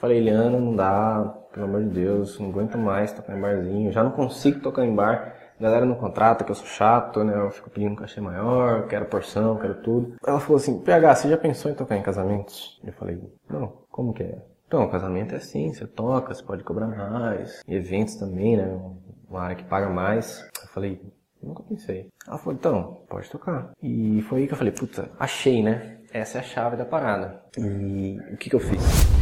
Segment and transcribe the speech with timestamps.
[0.00, 4.04] Falei, Eliana, não dá, pelo amor de Deus, não aguento mais tocar em barzinho, já
[4.04, 5.34] não consigo tocar em bar.
[5.60, 7.36] Galera não contrata, que eu sou chato, né?
[7.36, 10.14] Eu fico pedindo um cachê maior, quero porção, quero tudo.
[10.24, 12.80] Ela falou assim, PH, você já pensou em tocar em casamentos?
[12.84, 14.38] Eu falei, não, como que é?
[14.68, 17.60] Então, casamento é assim, você toca, você pode cobrar mais.
[17.66, 18.80] E eventos também, né?
[19.28, 20.48] Uma área que paga mais.
[20.62, 21.02] Eu falei,
[21.42, 22.08] nunca pensei.
[22.24, 23.72] Ela falou, então, pode tocar.
[23.82, 25.96] E foi aí que eu falei, puta, achei, né?
[26.12, 27.42] Essa é a chave da parada.
[27.56, 29.17] E o que que eu fiz?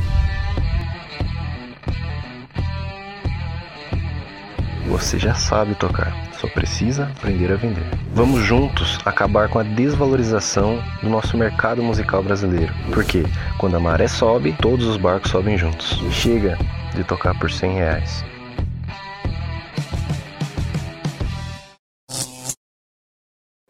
[4.89, 7.85] Você já sabe tocar, só precisa aprender a vender.
[8.15, 12.73] Vamos juntos acabar com a desvalorização do nosso mercado musical brasileiro.
[12.95, 13.25] Porque
[13.59, 15.99] quando a maré sobe, todos os barcos sobem juntos.
[16.12, 16.57] Chega
[16.95, 18.25] de tocar por 100 reais.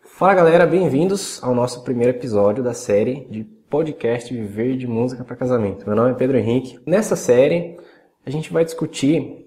[0.05, 5.34] Fala galera, bem-vindos ao nosso primeiro episódio da série de podcast Viver de Música para
[5.34, 5.87] Casamento.
[5.87, 6.78] Meu nome é Pedro Henrique.
[6.87, 7.78] Nessa série,
[8.25, 9.45] a gente vai discutir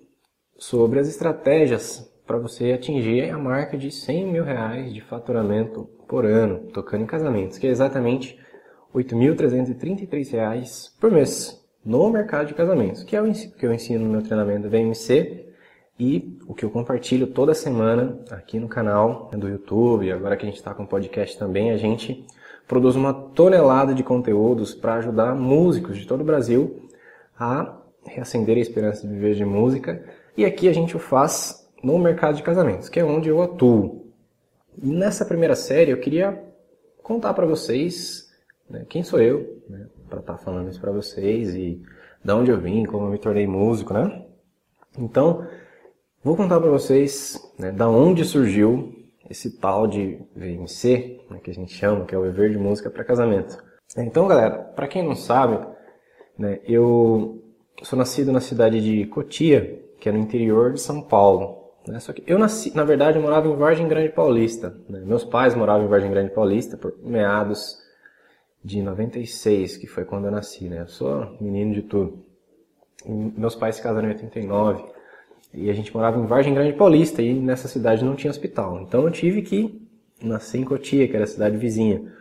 [0.59, 6.25] sobre as estratégias para você atingir a marca de 100 mil reais de faturamento por
[6.25, 8.37] ano, tocando em casamentos, que é exatamente
[8.93, 14.11] 8.333 reais por mês no mercado de casamentos, que é o que eu ensino no
[14.11, 15.45] meu treinamento VMC
[15.97, 20.11] e o que eu compartilho toda semana aqui no canal do YouTube.
[20.11, 22.25] Agora que a gente está com podcast também, a gente
[22.67, 26.89] produz uma tonelada de conteúdos para ajudar músicos de todo o Brasil
[27.39, 30.03] a reacender a esperança de viver de música
[30.39, 34.09] e aqui a gente o faz no mercado de casamentos, que é onde eu atuo.
[34.81, 36.41] E nessa primeira série eu queria
[37.03, 38.29] contar para vocês
[38.69, 41.81] né, quem sou eu, né, para estar tá falando isso para vocês e
[42.23, 44.25] de onde eu vim, como eu me tornei músico, né?
[44.97, 45.45] Então,
[46.23, 48.95] vou contar para vocês né, da onde surgiu
[49.29, 52.89] esse tal de VMC, né, que a gente chama, que é o Viver de Música
[52.89, 53.61] para Casamento.
[53.97, 55.59] Então, galera, para quem não sabe,
[56.37, 57.43] né, eu
[57.83, 61.71] sou nascido na cidade de Cotia, que é no interior de São Paulo.
[61.87, 61.99] Né?
[61.99, 64.75] Só que eu nasci, na verdade, eu morava em Vargem Grande Paulista.
[64.87, 65.01] Né?
[65.05, 67.77] Meus pais moravam em Vargem Grande Paulista por meados
[68.63, 70.81] de 96, que foi quando eu nasci, né?
[70.81, 72.25] Eu sou menino de tudo.
[73.05, 74.83] E meus pais se casaram em 89
[75.53, 78.81] e a gente morava em Vargem Grande Paulista e nessa cidade não tinha hospital.
[78.81, 79.81] Então eu tive que
[80.21, 82.13] nascer em Cotia, que era a cidade vizinha.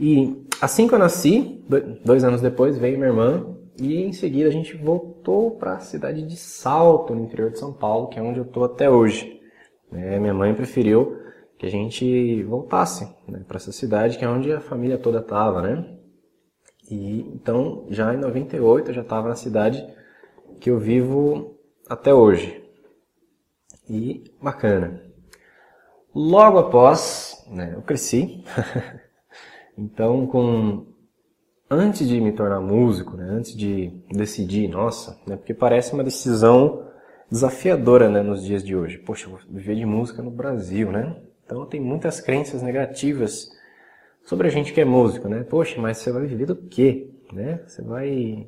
[0.00, 1.62] E assim que eu nasci,
[2.04, 6.22] dois anos depois, veio minha irmã e em seguida a gente voltou para a cidade
[6.22, 9.40] de Salto, no interior de São Paulo, que é onde eu estou até hoje.
[9.92, 11.18] É, minha mãe preferiu
[11.58, 15.62] que a gente voltasse né, para essa cidade, que é onde a família toda estava,
[15.62, 15.98] né?
[16.90, 19.84] E então, já em 98, eu já estava na cidade
[20.60, 21.58] que eu vivo
[21.88, 22.62] até hoje.
[23.88, 25.02] E bacana.
[26.14, 28.44] Logo após, né, eu cresci.
[29.76, 30.93] então, com
[31.70, 36.84] antes de me tornar músico, né, antes de decidir, nossa, né, porque parece uma decisão
[37.30, 38.98] desafiadora né, nos dias de hoje.
[38.98, 41.16] Poxa, eu vou viver de música no Brasil, né?
[41.44, 43.50] Então tem muitas crenças negativas
[44.24, 45.42] sobre a gente que é músico, né?
[45.42, 47.10] Poxa, mas você vai viver do quê?
[47.32, 47.60] Né?
[47.66, 48.46] Você vai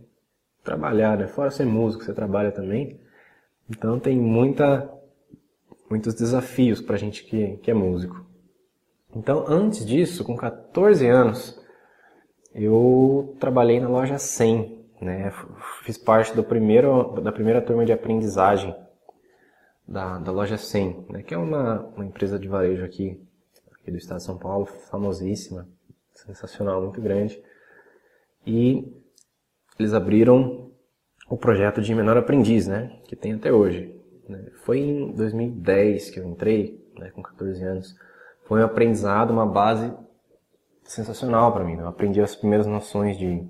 [0.64, 1.26] trabalhar, né?
[1.26, 3.00] Fora ser músico, você trabalha também.
[3.68, 4.90] Então tem muita,
[5.90, 8.24] muitos desafios para a gente que, que é músico.
[9.14, 11.60] Então antes disso, com 14 anos,
[12.56, 15.30] eu trabalhei na loja 100, né?
[15.82, 18.74] Fiz parte do primeiro, da primeira turma de aprendizagem
[19.86, 21.22] da, da loja 100, né?
[21.22, 23.22] que é uma, uma empresa de varejo aqui,
[23.72, 25.68] aqui do estado de São Paulo, famosíssima,
[26.12, 27.40] sensacional, muito grande.
[28.46, 28.90] E
[29.78, 30.70] eles abriram
[31.28, 32.98] o projeto de menor aprendiz, né?
[33.06, 33.94] Que tem até hoje.
[34.28, 34.50] Né?
[34.64, 37.10] Foi em 2010 que eu entrei, né?
[37.10, 37.96] com 14 anos.
[38.44, 39.92] Foi um aprendizado, uma base
[40.86, 41.76] sensacional para mim.
[41.76, 41.82] Né?
[41.82, 43.46] Eu aprendi as primeiras noções de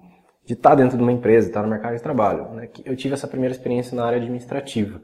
[0.47, 2.49] de estar tá dentro de uma empresa, estar tá no mercado de trabalho.
[2.53, 2.71] Né?
[2.85, 5.03] Eu tive essa primeira experiência na área administrativa.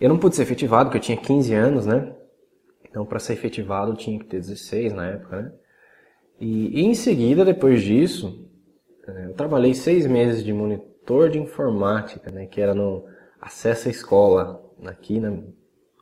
[0.00, 2.14] Eu não pude ser efetivado, porque eu tinha 15 anos, né?
[2.88, 5.52] Então, para ser efetivado, eu tinha que ter 16 na época, né?
[6.40, 8.48] E, e em seguida, depois disso,
[9.06, 12.46] é, eu trabalhei seis meses de monitor de informática, né?
[12.46, 13.04] Que era no
[13.40, 15.36] Acesso à Escola, aqui na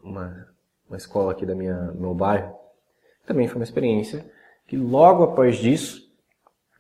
[0.05, 0.47] uma,
[0.89, 2.55] uma escola aqui da minha, do meu bairro.
[3.27, 4.25] Também foi uma experiência
[4.69, 6.07] que logo após disso,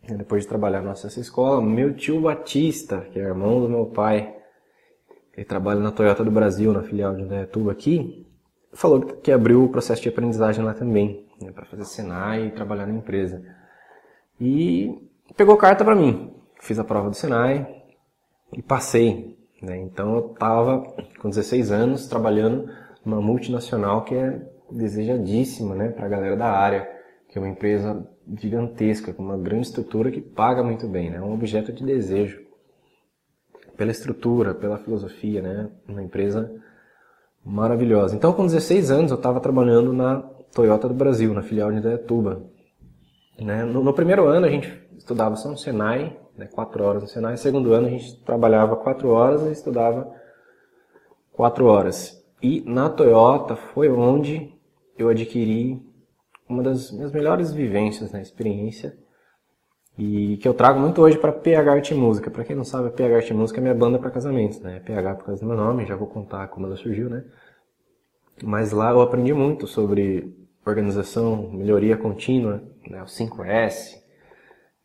[0.07, 4.37] depois de trabalhar nessa escola, meu tio Batista, que é irmão do meu pai,
[5.35, 8.27] ele trabalha na Toyota do Brasil, na filial de Indaiatuba aqui,
[8.75, 12.87] falou que abriu o processo de aprendizagem lá também, né, para fazer Senai e trabalhar
[12.87, 13.43] na empresa.
[14.39, 14.95] E
[15.35, 16.35] pegou carta para mim.
[16.61, 17.85] Fiz a prova do Senai
[18.53, 19.39] e passei.
[19.63, 19.79] Né?
[19.79, 20.83] Então eu estava
[21.21, 22.71] com 16 anos trabalhando
[23.05, 26.98] numa multinacional que é desejadíssima né, para a galera da área
[27.29, 31.19] que é uma empresa gigantesca, com uma grande estrutura que paga muito bem, né?
[31.19, 32.47] É um objeto de desejo.
[33.77, 35.71] pela estrutura, pela filosofia, né?
[35.87, 36.51] Uma empresa
[37.45, 38.17] maravilhosa.
[38.17, 40.21] Então, com 16 anos, eu estava trabalhando na
[40.53, 42.43] Toyota do Brasil, na filial de Indaiatuba.
[43.39, 43.65] Né?
[43.65, 46.47] No, no, primeiro ano, a gente estudava só no Senai, né?
[46.47, 47.33] quatro horas no Senai.
[47.33, 50.13] No segundo ano, a gente trabalhava quatro horas e estudava
[51.33, 52.21] quatro horas.
[52.43, 54.53] E na Toyota foi onde
[54.99, 55.88] eu adquiri
[56.49, 58.23] uma das minhas melhores vivências na né?
[58.23, 58.97] experiência
[59.99, 62.31] e que eu trago muito hoje para PH Arte Música.
[62.31, 64.81] Para quem não sabe, a PH Arte Música é minha banda para casamentos, né?
[64.81, 67.25] PH por causa do meu nome, já vou contar como ela surgiu, né?
[68.43, 70.33] Mas lá eu aprendi muito sobre
[70.65, 73.03] organização, melhoria contínua, né?
[73.03, 73.97] o 5S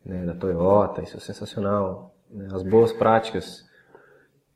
[0.04, 0.24] né?
[0.26, 2.16] da Toyota, isso é sensacional.
[2.28, 2.48] Né?
[2.52, 3.64] As boas práticas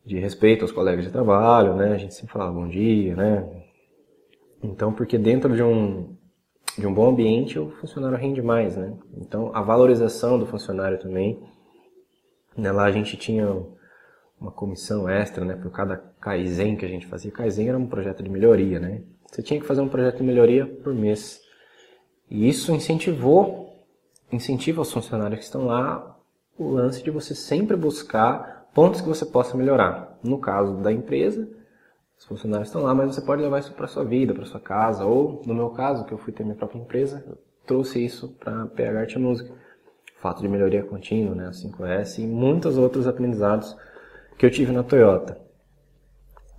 [0.04, 1.92] de respeito aos colegas de trabalho, né?
[1.92, 3.62] A gente sempre falava bom dia, né?
[4.60, 6.17] Então, porque dentro de um
[6.78, 8.94] de um bom ambiente, o funcionário rende mais, né?
[9.16, 11.38] Então, a valorização do funcionário também.
[12.56, 12.70] Né?
[12.70, 13.48] Lá a gente tinha
[14.40, 15.54] uma comissão extra, né?
[15.54, 17.30] Por cada Kaizen que a gente fazia.
[17.30, 19.02] Kaizen era um projeto de melhoria, né?
[19.26, 21.40] Você tinha que fazer um projeto de melhoria por mês.
[22.30, 23.74] E isso incentivou,
[24.30, 26.16] incentiva os funcionários que estão lá
[26.58, 30.18] o lance de você sempre buscar pontos que você possa melhorar.
[30.22, 31.48] No caso da empresa,
[32.18, 35.04] os funcionários estão lá, mas você pode levar isso para sua vida, para sua casa,
[35.04, 38.66] ou no meu caso, que eu fui ter minha própria empresa, eu trouxe isso para
[38.66, 39.52] PH Arte Música.
[39.52, 43.76] O fato de melhoria contínua, né, a 5S e muitos outros aprendizados
[44.36, 45.40] que eu tive na Toyota.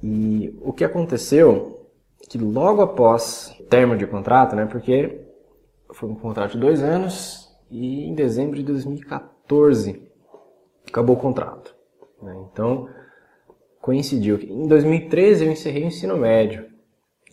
[0.02, 1.90] E o que aconteceu
[2.30, 5.26] que logo após o término de contrato, né, porque
[5.94, 10.08] foi um contrato de dois anos e em dezembro de 2014
[10.88, 11.76] acabou o contrato.
[12.22, 12.36] Né?
[12.52, 12.88] Então
[13.90, 14.40] coincidiu.
[14.44, 16.64] Em 2013 eu encerrei o ensino médio.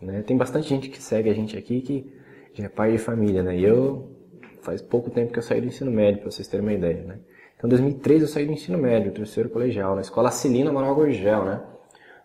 [0.01, 0.23] Né?
[0.23, 2.11] Tem bastante gente que segue a gente aqui que
[2.55, 3.59] já é pai de família, né?
[3.59, 4.17] E eu
[4.63, 7.21] faz pouco tempo que eu saí do ensino médio, para vocês terem uma ideia, né?
[7.57, 11.45] Então, em 2013 eu saí do ensino médio, terceiro colegial, na escola Celina Manuel Gorgel,
[11.45, 11.63] né?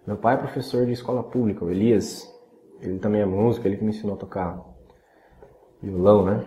[0.07, 2.25] Meu pai é professor de escola pública, o Elias.
[2.81, 4.63] Ele também é músico, ele que me ensinou a tocar
[5.83, 6.45] violão, né?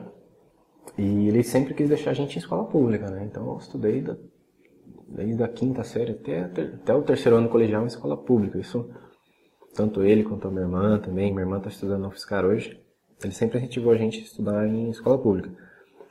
[0.97, 3.25] E ele sempre quis deixar a gente em escola pública, né?
[3.31, 4.03] Então eu estudei
[5.09, 8.59] desde a quinta série até, até o terceiro ano colegial em escola pública.
[8.59, 8.89] Isso,
[9.75, 11.33] tanto ele quanto a minha irmã também.
[11.33, 12.81] Minha irmã está estudando no UFSCar hoje.
[13.23, 15.51] Ele sempre incentivou a gente a estudar em escola pública.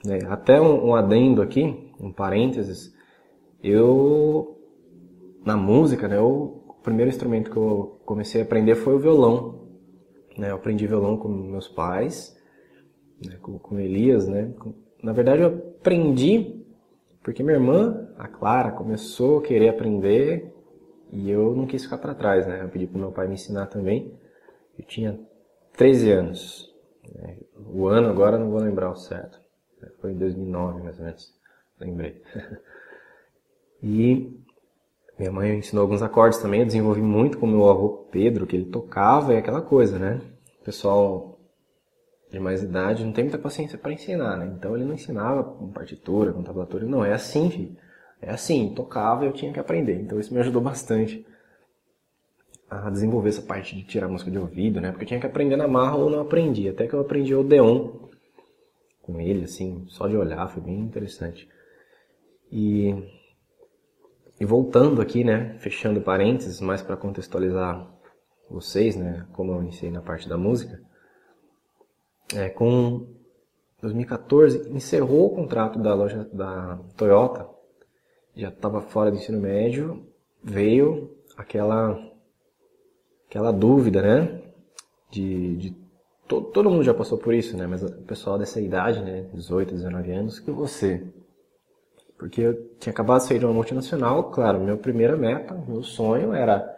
[0.07, 2.93] É, até um, um, adendo aqui, um parênteses,
[3.63, 4.57] eu,
[5.45, 9.69] na música, né, eu, o primeiro instrumento que eu comecei a aprender foi o violão.
[10.37, 12.35] Né, eu aprendi violão com meus pais,
[13.25, 14.53] né, com, com Elias, né.
[15.01, 16.63] Na verdade, eu aprendi
[17.23, 20.53] porque minha irmã, a Clara, começou a querer aprender
[21.11, 22.63] e eu não quis ficar para trás, né?
[22.63, 24.17] Eu pedi para meu pai me ensinar também.
[24.77, 25.19] Eu tinha
[25.77, 26.73] 13 anos.
[27.15, 27.37] Né?
[27.55, 29.39] O ano agora não vou lembrar o certo.
[29.99, 31.33] Foi em 2009, mais ou menos.
[31.79, 32.21] Lembrei.
[33.83, 34.43] e
[35.17, 36.61] minha mãe ensinou alguns acordes também.
[36.61, 40.21] Eu desenvolvi muito com meu avô Pedro, que ele tocava e aquela coisa, né?
[40.61, 41.39] O pessoal
[42.31, 44.51] de mais idade não tem muita paciência para ensinar, né?
[44.57, 47.77] Então ele não ensinava com partitura, com tablatura, não, é assim, filho.
[48.25, 50.01] É assim, tocava e eu tinha que aprender.
[50.01, 51.25] Então isso me ajudou bastante
[52.69, 54.91] a desenvolver essa parte de tirar música de ouvido, né?
[54.91, 56.67] Porque eu tinha que aprender na marra ou não aprendi.
[56.67, 58.09] Até que eu aprendi o Odeon
[59.01, 61.47] com ele, assim, só de olhar, foi bem interessante.
[62.51, 62.95] E,
[64.39, 65.57] e voltando aqui, né?
[65.59, 67.87] Fechando parênteses, mais para contextualizar
[68.49, 69.27] vocês, né?
[69.33, 70.81] Como eu iniciei na parte da música
[72.35, 73.07] é, com
[73.81, 77.47] 2014, encerrou o contrato da loja da Toyota,
[78.35, 80.05] já estava fora do ensino médio,
[80.43, 81.97] veio aquela
[83.27, 84.41] aquela dúvida, né?
[85.09, 85.77] De, de
[86.27, 87.67] to, todo mundo já passou por isso, né?
[87.67, 89.27] Mas o pessoal dessa idade, né?
[89.33, 91.05] 18, 19 anos, que você?
[92.17, 96.33] Porque eu tinha acabado de sair de uma multinacional, claro, minha primeira meta, meu sonho
[96.33, 96.73] era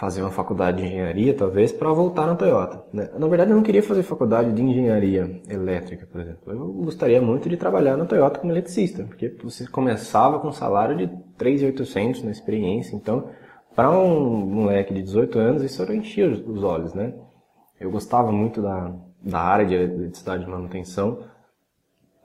[0.00, 2.82] fazer uma faculdade de engenharia, talvez, para voltar na Toyota.
[2.90, 3.10] Né?
[3.18, 6.50] Na verdade, eu não queria fazer faculdade de engenharia elétrica, por exemplo.
[6.50, 10.96] Eu gostaria muito de trabalhar na Toyota como eletricista, porque você começava com um salário
[10.96, 11.06] de
[11.38, 12.96] 3.800 na experiência.
[12.96, 13.28] Então,
[13.76, 17.12] para um moleque de 18 anos, isso era enchia os olhos, né?
[17.78, 21.24] Eu gostava muito da, da área de eletricidade de manutenção.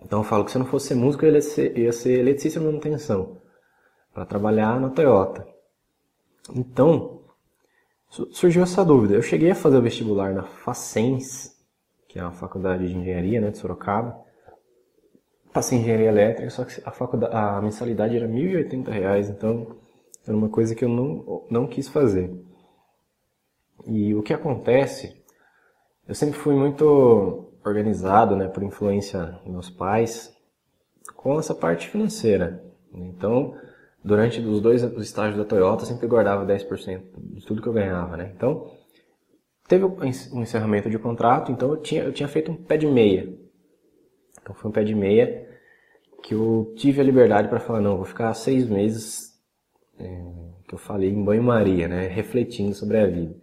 [0.01, 2.19] Então, eu falo que se eu não fosse ser músico, eu ia ser, ia ser
[2.19, 3.35] eletricista de manutenção,
[4.13, 5.45] para trabalhar na Toyota.
[6.55, 7.14] Então,
[8.31, 9.15] surgiu essa dúvida.
[9.15, 11.55] Eu cheguei a fazer o vestibular na Facens,
[12.07, 14.23] que é uma faculdade de engenharia né, de Sorocaba.
[15.53, 19.77] Passei em engenharia elétrica, só que a, faculdade, a mensalidade era R$ 1.080, então
[20.27, 22.33] era uma coisa que eu não, não quis fazer.
[23.85, 25.23] E o que acontece,
[26.07, 30.35] eu sempre fui muito organizado, né, por influência dos meus pais,
[31.15, 32.63] com essa parte financeira.
[32.93, 33.55] Então,
[34.05, 38.31] durante os dois estágios da Toyota, sempre guardava 10% de tudo que eu ganhava, né?
[38.35, 38.71] Então,
[39.67, 43.35] teve um encerramento de contrato, então eu tinha, eu tinha feito um pé de meia.
[44.39, 45.49] Então foi um pé de meia
[46.21, 49.33] que eu tive a liberdade para falar, não, vou ficar seis meses,
[49.97, 50.05] é,
[50.67, 52.07] que eu falei em banho-maria, né?
[52.07, 53.35] Refletindo sobre a vida.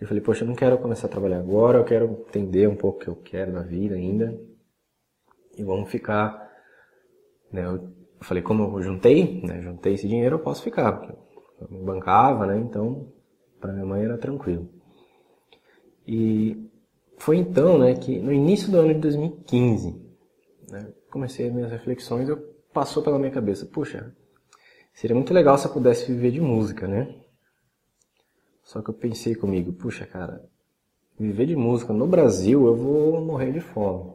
[0.00, 2.98] Eu falei, poxa, eu não quero começar a trabalhar agora, eu quero entender um pouco
[2.98, 4.36] o que eu quero na vida ainda.
[5.56, 6.50] E vamos ficar.
[7.52, 10.92] Né, eu falei, como eu juntei, né, juntei esse dinheiro, eu posso ficar.
[10.92, 11.12] Porque
[11.60, 12.58] eu bancava, né?
[12.58, 13.12] Então,
[13.60, 14.68] para minha mãe era tranquilo.
[16.06, 16.68] E
[17.16, 20.02] foi então, né, que no início do ano de 2015,
[20.70, 22.36] né, comecei as minhas reflexões, eu
[22.72, 24.14] passou pela minha cabeça, puxa,
[24.92, 27.14] seria muito legal se eu pudesse viver de música, né?
[28.62, 30.42] Só que eu pensei comigo, puxa, cara,
[31.18, 34.12] viver de música no Brasil eu vou morrer de fome.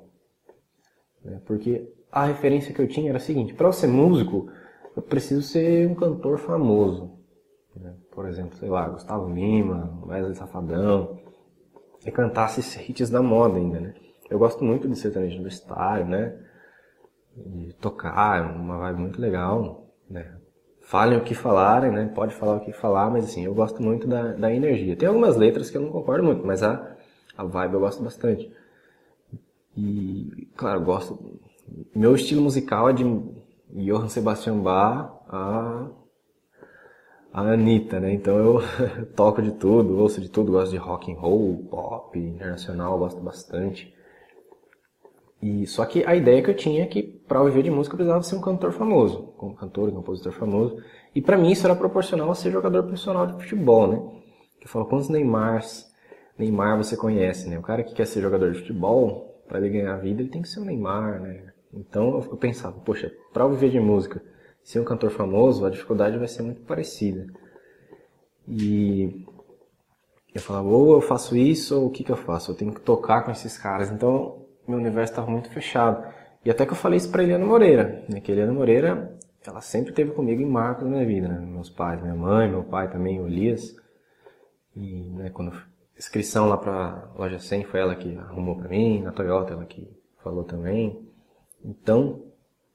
[1.23, 1.41] Né?
[1.45, 4.51] Porque a referência que eu tinha era a seguinte: para eu ser músico,
[4.95, 7.11] eu preciso ser um cantor famoso.
[7.75, 7.93] Né?
[8.11, 11.19] Por exemplo, sei lá, Gustavo Lima, Wesley Safadão,
[12.05, 13.93] e cantar esses hits da moda ainda, né?
[14.29, 16.37] Eu gosto muito de sertanejo universitário, né?
[17.35, 20.39] De tocar, é uma vibe muito legal, né?
[20.89, 22.11] falem o que falarem, né?
[22.15, 24.95] Pode falar o que falar, mas assim, eu gosto muito da, da energia.
[24.95, 26.95] Tem algumas letras que eu não concordo muito, mas a,
[27.37, 28.51] a vibe eu gosto bastante.
[29.77, 31.39] E, claro, gosto.
[31.95, 33.03] Meu estilo musical é de
[33.71, 35.87] Johann Sebastian Bach a,
[37.31, 38.13] a Anitta, né?
[38.13, 38.61] Então eu
[39.15, 43.93] toco de tudo, ouço de tudo, gosto de rock and roll, pop, internacional, gosto bastante.
[45.41, 47.97] E só que a ideia que eu tinha é que para viver de música eu
[47.97, 50.83] precisava ser um cantor famoso, um cantor e compositor famoso.
[51.15, 53.97] E para mim isso era proporcional a ser jogador profissional de futebol, né?
[54.61, 55.89] Eu falo, quantos Neymars,
[56.37, 57.57] Neymar você conhece, né?
[57.57, 60.49] O cara que quer ser jogador de futebol, para ele ganhar vida, ele tem que
[60.49, 61.48] ser um Neymar, né?
[61.73, 64.21] Então eu pensava, poxa, para viver de música,
[64.63, 67.25] ser um cantor famoso, a dificuldade vai ser muito parecida.
[68.47, 69.25] E
[70.33, 72.51] eu falava, ou eu faço isso, ou o que que eu faço?
[72.51, 73.91] Eu tenho que tocar com esses caras.
[73.91, 76.03] Então meu universo estava muito fechado.
[76.45, 78.19] E até que eu falei isso para Eliana Moreira, né?
[78.21, 81.39] que Eliana Moreira, ela sempre teve comigo em marcos na minha vida, né?
[81.39, 83.75] Meus pais, minha mãe, meu pai também, o Elias.
[84.75, 85.51] E né, quando
[85.97, 89.89] inscrição lá para loja 100 foi ela que arrumou para mim, na Toyota ela que
[90.23, 91.08] falou também.
[91.63, 92.23] Então,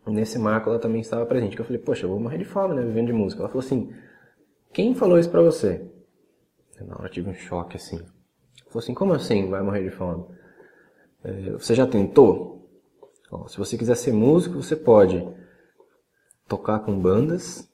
[0.06, 1.56] nesse marco ela também estava presente.
[1.56, 3.42] Que eu falei, poxa, eu vou morrer de fome, né, vivendo de música.
[3.42, 3.92] Ela falou assim,
[4.72, 5.90] quem falou isso para você?
[6.80, 7.96] Na hora eu tive um choque assim.
[7.96, 10.24] Ela falou assim, como assim vai morrer de fome?
[11.22, 12.68] É, você já tentou?
[13.48, 15.26] Se você quiser ser músico, você pode
[16.46, 17.68] tocar com bandas,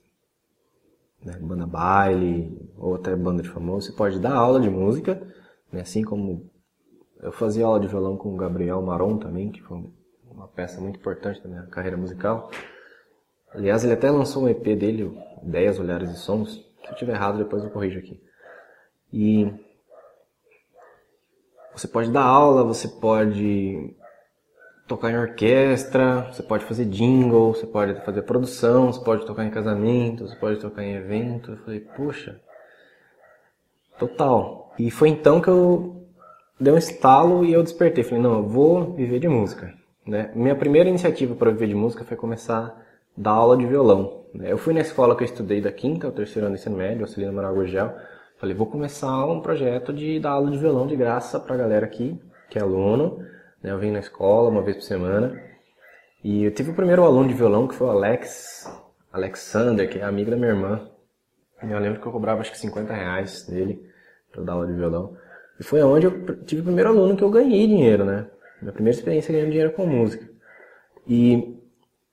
[1.22, 3.88] né, banda baile, ou até banda de famoso.
[3.88, 5.20] Você pode dar aula de música,
[5.70, 6.48] né, assim como
[7.20, 9.84] eu fazia aula de violão com o Gabriel Maron também, que foi
[10.40, 12.50] uma peça muito importante da minha carreira musical.
[13.52, 16.54] Aliás, ele até lançou um EP dele, 10 Olhares e Sons.
[16.54, 18.20] Se eu estiver errado, depois eu corrijo aqui.
[19.12, 19.52] E
[21.74, 23.94] você pode dar aula, você pode
[24.88, 29.50] tocar em orquestra, você pode fazer jingle, você pode fazer produção, você pode tocar em
[29.50, 31.52] casamento, você pode tocar em evento.
[31.52, 32.40] Eu falei, puxa,
[33.98, 34.72] total.
[34.78, 36.08] E foi então que eu
[36.58, 38.02] dei um estalo e eu despertei.
[38.02, 39.79] Falei, não, eu vou viver de música.
[40.10, 40.32] Né?
[40.34, 42.74] Minha primeira iniciativa para viver de música foi começar a
[43.16, 44.24] dar aula de violão.
[44.34, 44.50] Né?
[44.50, 47.02] Eu fui na escola que eu estudei da quinta ao terceiro ano do ensino médio,
[47.02, 47.94] Auxiliano Manuel Gurgel,
[48.40, 52.18] Falei, vou começar um projeto de dar aula de violão de graça pra galera aqui,
[52.48, 53.18] que é aluno.
[53.62, 53.70] Né?
[53.70, 55.38] Eu venho na escola uma vez por semana.
[56.24, 58.64] E eu tive o primeiro aluno de violão, que foi o Alex,
[59.12, 60.88] Alexander, que é amigo da minha irmã.
[61.62, 63.86] E eu lembro que eu cobrava acho que 50 reais dele
[64.32, 65.14] para dar aula de violão.
[65.60, 68.26] E foi onde eu tive o primeiro aluno que eu ganhei dinheiro, né?
[68.60, 70.28] Minha primeira experiência ganhando dinheiro com música.
[71.06, 71.56] E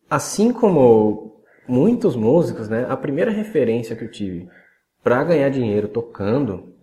[0.10, 2.86] assim como muitos músicos, né?
[2.90, 4.50] A primeira referência que eu tive
[5.04, 6.74] para ganhar dinheiro tocando,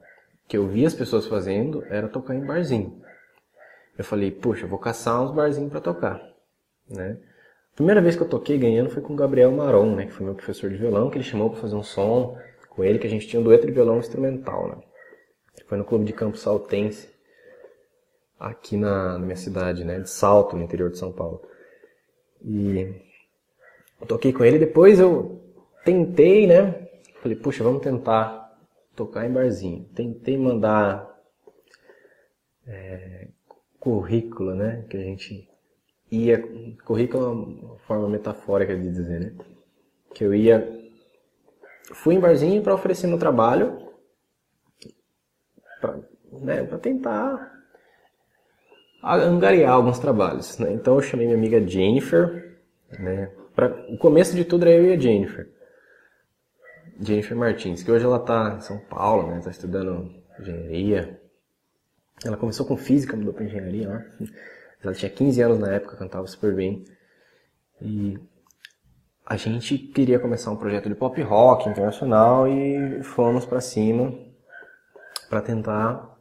[0.46, 3.02] que eu vi as pessoas fazendo, era tocar em barzinho.
[3.96, 6.20] Eu falei, puxa, vou caçar uns barzinhos para tocar,
[6.88, 7.16] né?
[7.74, 10.34] Primeira vez que eu toquei ganhando foi com o Gabriel Maron, né, que foi meu
[10.34, 12.38] professor de violão, que ele chamou para fazer um som
[12.70, 14.76] com ele, que a gente tinha um dueto de violão instrumental, né?
[15.66, 17.08] Foi no clube de campo saltense,
[18.50, 21.42] aqui na, na minha cidade, né, de Salto, no interior de São Paulo.
[22.42, 22.94] E
[24.00, 25.40] eu toquei com ele, depois eu
[25.84, 26.84] tentei, né,
[27.24, 28.54] Falei, puxa, vamos tentar
[28.94, 29.88] tocar em barzinho.
[29.94, 31.10] Tentei mandar
[32.66, 33.28] é,
[33.80, 34.84] currículo, né?
[34.90, 35.48] Que a gente
[36.10, 36.46] ia.
[36.84, 39.34] Currículo é uma forma metafórica de dizer, né?
[40.14, 40.70] Que eu ia.
[41.94, 43.90] Fui em barzinho para oferecer meu trabalho.
[45.80, 47.53] Para né, tentar
[49.04, 50.58] angariar alguns trabalhos.
[50.58, 50.72] Né?
[50.72, 52.58] Então eu chamei minha amiga Jennifer.
[52.98, 53.30] Né?
[53.54, 55.48] Pra, o começo de tudo era eu e a Jennifer.
[57.00, 59.38] Jennifer Martins, que hoje ela está em São Paulo, né?
[59.38, 61.20] Está estudando engenharia.
[62.24, 64.06] Ela começou com física, mudou para engenharia?
[64.82, 66.84] Ela tinha 15 anos na época, cantava super bem.
[67.82, 68.18] E
[69.26, 74.14] a gente queria começar um projeto de pop rock internacional e fomos para cima
[75.28, 76.14] para tentar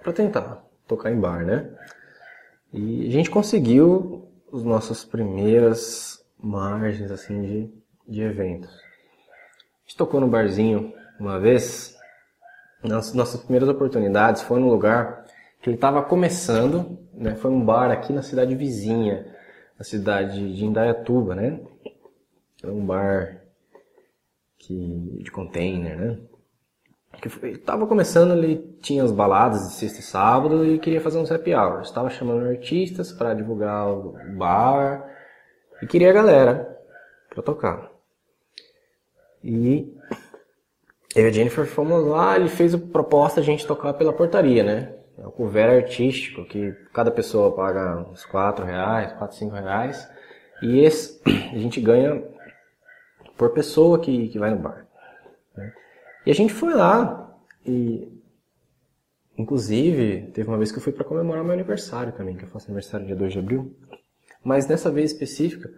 [0.00, 1.74] para tentar tocar em bar, né?
[2.72, 7.70] E a gente conseguiu as nossas primeiras margens assim de,
[8.06, 8.70] de eventos.
[8.70, 11.96] A gente tocou no barzinho uma vez.
[12.82, 15.24] Nas nossas primeiras oportunidades foi num lugar
[15.60, 17.34] que ele estava começando, né?
[17.34, 19.26] Foi um bar aqui na cidade vizinha,
[19.76, 21.60] na cidade de Indaiatuba, né?
[22.62, 23.42] Era um bar
[24.58, 26.18] que, de container, né?
[27.20, 31.30] Que estava começando, ele tinha as baladas de sexta e sábado e queria fazer uns
[31.32, 31.88] happy hours.
[31.88, 35.04] Estava chamando artistas para divulgar o bar
[35.82, 36.78] e queria a galera
[37.28, 37.90] para tocar.
[39.42, 39.92] E
[41.14, 44.62] eu e a Jennifer fomos lá, ele fez a proposta a gente tocar pela portaria,
[44.62, 44.94] né?
[45.18, 50.08] É o cover artístico, que cada pessoa paga uns 4 reais, 4, 5 reais.
[50.62, 51.20] E esse
[51.52, 52.22] a gente ganha
[53.36, 54.86] por pessoa que, que vai no bar.
[55.56, 55.72] Né?
[56.26, 58.12] E a gente foi lá e
[59.36, 62.66] inclusive teve uma vez que eu fui para comemorar meu aniversário também, que eu faço
[62.66, 63.76] aniversário dia 2 de abril.
[64.42, 65.72] Mas nessa vez específica,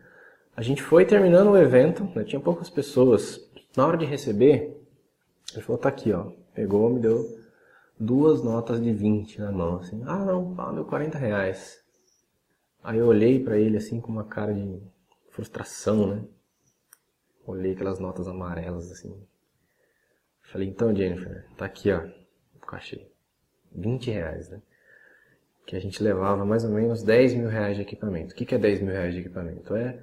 [0.56, 2.25] a gente foi terminando o evento, né?
[2.25, 3.40] tinha poucas pessoas.
[3.76, 4.76] Na hora de receber,
[5.52, 6.32] ele falou, tá aqui, ó.
[6.54, 7.38] Pegou, me deu
[7.99, 10.02] duas notas de 20 na mão, assim.
[10.06, 11.78] Ah, não, ah, deu 40 reais.
[12.82, 14.80] Aí eu olhei para ele, assim, com uma cara de
[15.30, 16.25] frustração, né?
[17.47, 19.14] Olhei aquelas notas amarelas, assim.
[20.52, 22.02] Falei, então, Jennifer, tá aqui, ó,
[22.57, 23.07] o cachê.
[23.73, 24.61] 20 reais, né?
[25.64, 28.33] Que a gente levava mais ou menos 10 mil reais de equipamento.
[28.33, 29.76] O que, que é 10 mil reais de equipamento?
[29.76, 29.97] É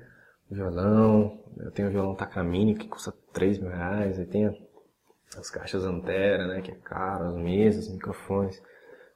[0.50, 4.46] violão, eu tenho o violão Takamine que custa 3 mil reais, aí tem
[5.38, 8.62] as caixas Antera, né, que é caro, as mesas, microfones,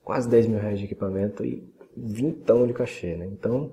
[0.03, 3.25] quase 10 mil reais de equipamento e vintão de cachê, né?
[3.27, 3.71] Então,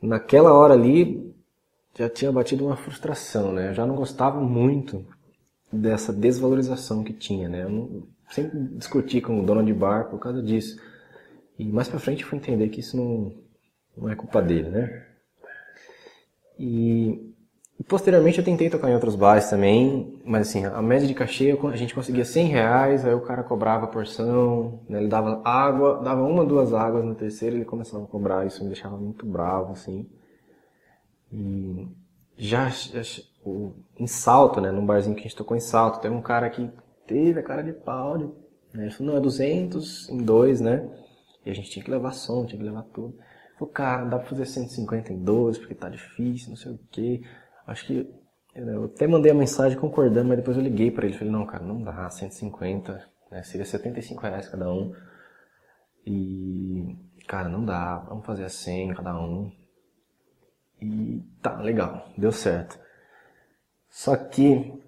[0.00, 1.34] naquela hora ali,
[1.96, 3.70] já tinha batido uma frustração, né?
[3.70, 5.04] Eu já não gostava muito
[5.72, 7.64] dessa desvalorização que tinha, né?
[7.64, 10.80] Eu não, sempre discuti com o dono de bar por causa disso.
[11.58, 13.34] E mais pra frente eu fui entender que isso não,
[13.96, 15.06] não é culpa dele, né?
[16.58, 17.28] E
[17.78, 21.56] e posteriormente eu tentei tocar em outros bares também, mas assim, a média de cachê
[21.72, 26.02] a gente conseguia 100 reais, aí o cara cobrava a porção, né, ele dava água,
[26.02, 29.72] dava uma, duas águas no terceiro ele começava a cobrar, isso me deixava muito bravo,
[29.72, 30.08] assim.
[31.32, 31.86] E
[32.36, 33.00] já, já
[33.98, 36.70] em Salto, né, num barzinho que a gente tocou em Salto, tem um cara que
[37.06, 38.30] teve a cara de pau, né,
[38.74, 40.88] ele falou, não, é 200 em dois, né,
[41.44, 43.16] e a gente tinha que levar som, tinha que levar tudo.
[43.58, 47.22] Falei, cara, dá pra fazer 150 em dois, porque tá difícil, não sei o quê.
[47.66, 48.08] Acho que
[48.54, 51.16] eu até mandei a mensagem concordando, mas depois eu liguei para ele.
[51.16, 52.92] Falei, não, cara, não dá, 150,
[53.30, 53.42] né?
[53.42, 54.92] Seria 75 reais cada um.
[56.06, 59.50] E, cara, não dá, vamos fazer a 100 cada um.
[60.80, 62.78] E tá, legal, deu certo.
[63.98, 64.80] Só que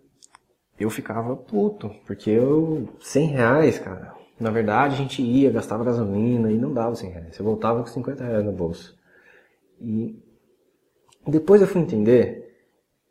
[0.79, 6.49] eu ficava puto, porque eu, 100 reais, cara, na verdade a gente ia, gastava gasolina
[6.53, 7.37] e não dava 100 reais.
[7.37, 8.96] Eu voltava com 50 reais no bolso.
[9.81, 10.16] E
[11.27, 12.57] depois eu fui entender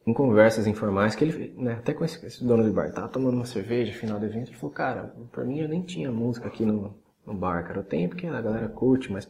[0.08, 3.36] em conversas informais que ele, né, até com esse, esse, dono do bar, tava tomando
[3.36, 6.64] uma cerveja final do evento, ele falou, cara, pra mim eu nem tinha música aqui
[6.64, 6.96] no,
[7.28, 9.30] no bar, cara, eu tenho porque a galera curte, mas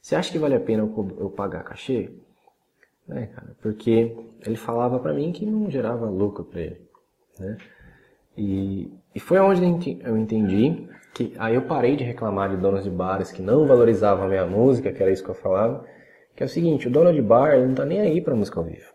[0.00, 2.08] você acha que vale a pena eu, eu pagar cachê?
[3.08, 6.88] Né, cara, porque ele falava pra mim que não gerava lucro pra ele,
[7.40, 7.56] né,
[8.36, 9.62] e, e foi onde
[10.04, 14.26] eu entendi que aí eu parei de reclamar de donos de bares que não valorizavam
[14.26, 15.84] a minha música, que era isso que eu falava,
[16.36, 18.60] que é o seguinte, o dono de bar ele não tá nem aí pra música
[18.60, 18.92] ao vivo.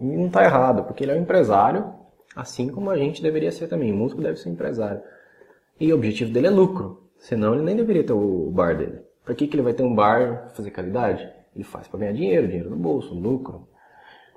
[0.00, 1.92] E não está errado, porque ele é um empresário,
[2.36, 3.92] assim como a gente deveria ser também.
[3.92, 5.00] O músico deve ser empresário.
[5.80, 7.02] E o objetivo dele é lucro.
[7.18, 9.00] Senão ele nem deveria ter o bar dele.
[9.24, 11.28] Para que, que ele vai ter um bar fazer qualidade?
[11.54, 13.68] Ele faz para ganhar dinheiro, dinheiro no bolso, lucro.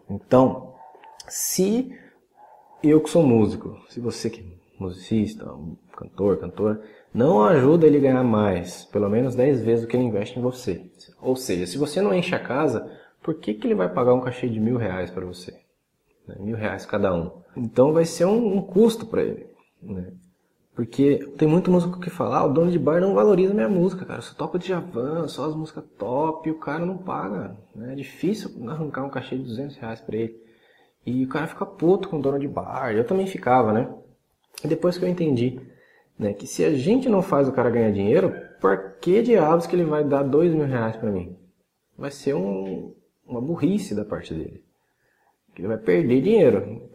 [0.09, 0.75] Então,
[1.27, 1.95] se
[2.83, 5.45] eu que sou músico, se você que é musicista,
[5.95, 6.81] cantor, cantora,
[7.13, 10.41] não ajuda ele a ganhar mais, pelo menos 10 vezes o que ele investe em
[10.41, 10.85] você.
[11.21, 12.91] Ou seja, se você não enche a casa,
[13.23, 15.51] por que, que ele vai pagar um cachê de mil reais para você?
[16.27, 16.35] Né?
[16.39, 17.31] Mil reais cada um.
[17.55, 19.47] Então vai ser um, um custo para ele.
[19.81, 20.11] Né?
[20.75, 24.05] Porque tem muito músico que fala, ah, o dono de bar não valoriza minha música,
[24.05, 24.21] cara.
[24.21, 27.55] Só toco de Javan, só as músicas top, e o cara não paga.
[27.73, 27.93] Né?
[27.93, 30.37] É difícil arrancar um cachê de 200 reais pra ele.
[31.05, 32.91] E o cara fica puto com o dono de bar.
[32.91, 33.89] Eu também ficava, né?
[34.63, 35.61] E depois que eu entendi
[36.17, 39.75] né, que se a gente não faz o cara ganhar dinheiro, por que diabos que
[39.75, 41.37] ele vai dar dois mil reais pra mim?
[41.97, 42.93] Vai ser um,
[43.25, 44.63] uma burrice da parte dele.
[45.57, 46.89] Ele vai perder dinheiro.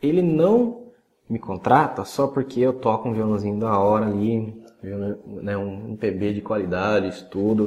[0.00, 0.87] ele não
[1.28, 4.62] me contrata só porque eu toco um violãozinho da hora ali,
[5.42, 7.66] né, um PB de qualidade, estudo,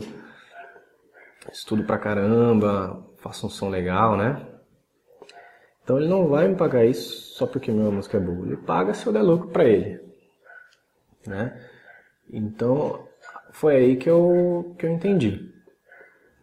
[1.52, 4.46] estudo pra caramba, faço um som legal, né?
[5.84, 8.46] Então ele não vai me pagar isso só porque minha música é boa.
[8.46, 10.00] Ele paga se eu der lucro para ele,
[11.28, 11.60] né?
[12.32, 13.08] Então
[13.52, 15.52] foi aí que eu que eu entendi.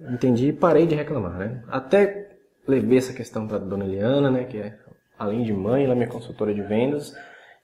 [0.01, 1.65] Entendi e parei de reclamar, né?
[1.69, 4.79] Até levei essa questão para dona Eliana, né, que é
[5.19, 7.15] além de mãe, ela é minha consultora de vendas.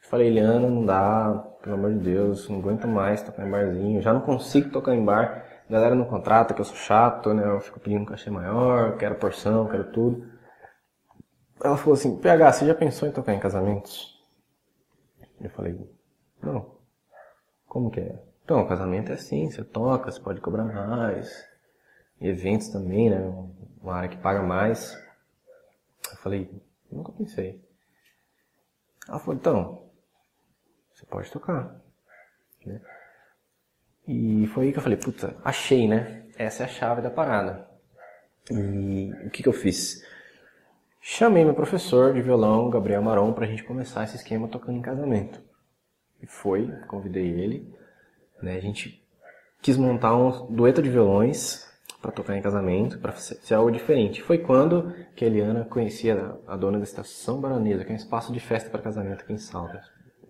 [0.00, 4.12] Falei, Eliana, não dá, pelo amor de Deus, não aguento mais tocar em barzinho, já
[4.12, 5.46] não consigo tocar em bar.
[5.68, 7.46] A galera não contrata, que eu sou chato, né?
[7.46, 10.28] Eu fico pedindo um cachê maior, quero porção, quero tudo.
[11.62, 14.22] Ela falou assim, PH, você já pensou em tocar em casamentos?
[15.40, 15.78] Eu falei,
[16.42, 16.74] não.
[17.66, 18.18] Como que é?
[18.44, 21.48] Então, casamento é assim, você toca, você pode cobrar mais.
[22.20, 23.20] E eventos também, né?
[23.82, 24.94] Uma área que paga mais.
[26.10, 26.50] Eu falei,
[26.90, 27.62] nunca pensei.
[29.08, 29.90] Ela falou, então,
[30.92, 31.80] você pode tocar.
[32.64, 32.80] Né?
[34.06, 36.26] E foi aí que eu falei, puta, achei, né?
[36.36, 37.68] Essa é a chave da parada.
[38.50, 40.04] E o que, que eu fiz?
[41.00, 44.82] Chamei meu professor de violão, Gabriel Maron, para a gente começar esse esquema tocando em
[44.82, 45.40] casamento.
[46.22, 47.74] E foi, convidei ele.
[48.42, 48.56] Né?
[48.56, 49.06] A gente
[49.60, 51.66] quis montar um dueto de violões
[52.04, 54.22] para tocar em casamento, para ser algo diferente.
[54.22, 58.30] Foi quando que a Eliana conhecia a dona da Estação Baronesa, que é um espaço
[58.30, 59.80] de festa para casamento aqui em Salta.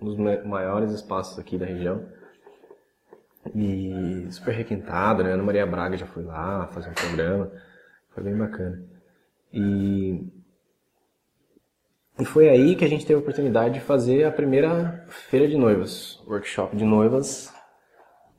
[0.00, 2.06] Um dos maiores espaços aqui da região.
[3.52, 5.32] E super requintado, né?
[5.32, 7.50] Ana Maria Braga já foi lá fazer um programa.
[8.10, 8.80] Foi bem bacana.
[9.52, 10.28] E,
[12.20, 15.56] e foi aí que a gente teve a oportunidade de fazer a primeira feira de
[15.56, 17.52] noivas, workshop de noivas,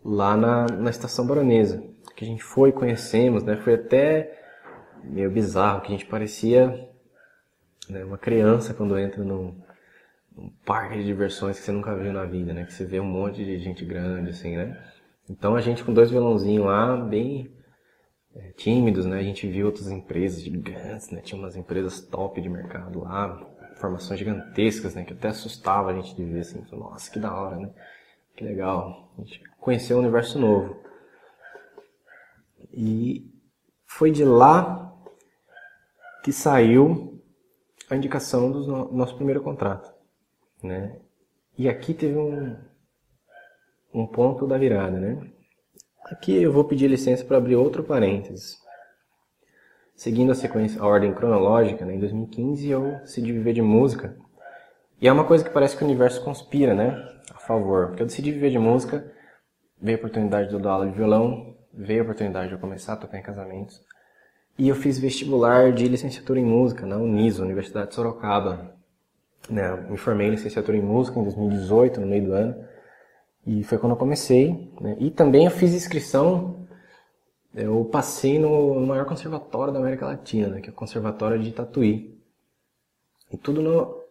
[0.05, 1.94] lá na, na Estação Baronesa.
[2.15, 3.57] Que a gente foi, conhecemos, né?
[3.57, 4.41] Foi até
[5.03, 6.89] meio bizarro, que a gente parecia
[7.89, 9.55] né, uma criança quando entra num,
[10.35, 12.65] num parque de diversões que você nunca viu na vida, né?
[12.65, 14.81] Que você vê um monte de gente grande, assim, né?
[15.29, 17.51] Então a gente com dois violãozinhos lá, bem
[18.35, 19.19] é, tímidos, né?
[19.19, 21.21] A gente viu outras empresas gigantes, né?
[21.21, 23.39] Tinha umas empresas top de mercado lá,
[23.75, 25.03] formações gigantescas, né?
[25.03, 26.63] Que até assustava a gente de ver, assim.
[26.71, 27.69] Nossa, que da hora, né?
[28.35, 29.11] Que legal.
[29.17, 30.84] A gente conheceu um universo novo.
[32.75, 33.33] E
[33.85, 34.93] foi de lá
[36.23, 37.21] que saiu
[37.89, 39.93] a indicação do nosso primeiro contrato,
[40.61, 40.99] né?
[41.57, 42.57] E aqui teve um,
[43.93, 45.31] um ponto da virada, né?
[46.05, 48.57] Aqui eu vou pedir licença para abrir outro parênteses.
[49.95, 54.17] Seguindo a sequência, a ordem cronológica, né, em 2015 eu decidi viver de música.
[54.99, 57.07] E é uma coisa que parece que o universo conspira, né?
[57.33, 57.87] A favor.
[57.87, 59.09] Porque eu decidi viver de música,
[59.81, 62.93] veio a oportunidade de eu dar aula de violão, veio a oportunidade de eu começar
[62.93, 63.81] a tocar em casamentos.
[64.57, 68.73] E eu fiz vestibular de licenciatura em música na Uniso, Universidade de Sorocaba.
[69.49, 72.65] Né, me formei em licenciatura em música em 2018, no meio do ano.
[73.45, 74.71] E foi quando eu comecei.
[74.79, 74.95] Né?
[74.99, 76.65] E também eu fiz inscrição,
[77.53, 80.61] eu passei no, maior conservatório da América Latina, né?
[80.61, 82.17] que é o Conservatório de Tatuí.
[83.31, 84.01] E tudo no,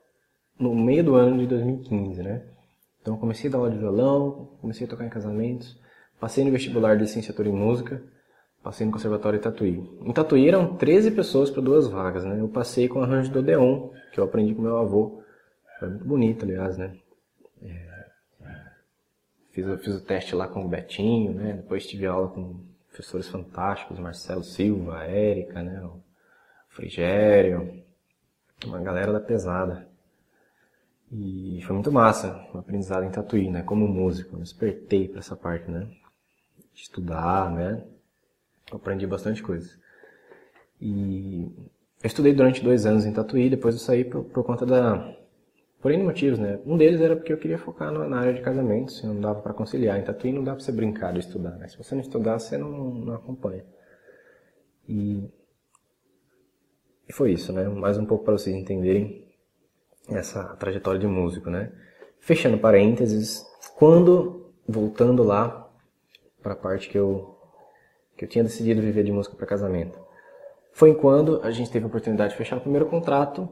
[0.58, 2.42] no meio do ano de 2015, né?
[3.00, 5.78] Então eu comecei a dar aula de violão, comecei a tocar em casamentos,
[6.24, 8.02] passei no vestibular de licenciatura em música,
[8.62, 9.86] passei no Conservatório Tatuí.
[10.00, 12.40] Em Tatuí eram 13 pessoas para duas vagas, né?
[12.40, 15.22] Eu passei com arranjo do Odeon, que eu aprendi com meu avô.
[15.78, 16.96] Foi muito bonito, aliás, né?
[17.62, 18.06] É
[19.50, 21.52] Fiz, fiz o teste lá com o Betinho, né?
[21.58, 22.58] Depois tive aula com
[22.88, 25.78] professores fantásticos, Marcelo Silva, a Érica, né?
[25.82, 26.00] O
[26.70, 27.84] Frigério,
[28.64, 29.86] uma galera da pesada.
[31.12, 33.62] E foi muito massa o aprendizado em Tatuí, né?
[33.62, 35.86] Como músico, eu despertei para essa parte, né?
[36.74, 37.84] Estudar, né?
[38.70, 39.70] Eu aprendi bastante coisa.
[40.80, 41.50] E
[42.02, 45.16] eu estudei durante dois anos em Tatuí, depois eu saí por, por conta da,
[45.84, 46.58] por N motivos, né?
[46.64, 49.98] Um deles era porque eu queria focar na área de casamentos, não dava para conciliar.
[49.98, 51.68] Em Tatuí não dá para você brincar de estudar, né?
[51.68, 53.64] Se você não estudar, você não, não acompanha.
[54.88, 55.30] E,
[57.06, 57.68] e foi isso, né?
[57.68, 59.26] Mais um pouco para vocês entenderem
[60.08, 61.70] essa trajetória de músico, né?
[62.18, 63.44] Fechando parênteses,
[63.76, 65.63] quando, voltando lá
[66.44, 67.36] para a parte que eu,
[68.16, 69.98] que eu tinha decidido viver de música para casamento,
[70.72, 73.48] foi quando a gente teve a oportunidade de fechar o primeiro contrato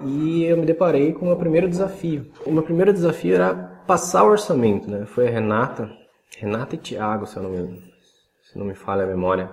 [0.00, 2.32] e eu me deparei com o meu primeiro desafio.
[2.46, 3.54] O meu primeiro desafio era
[3.86, 5.04] passar o orçamento, né?
[5.04, 5.90] Foi a Renata,
[6.38, 7.92] Renata e Thiago, se, não me,
[8.42, 9.50] se não me falha a memória.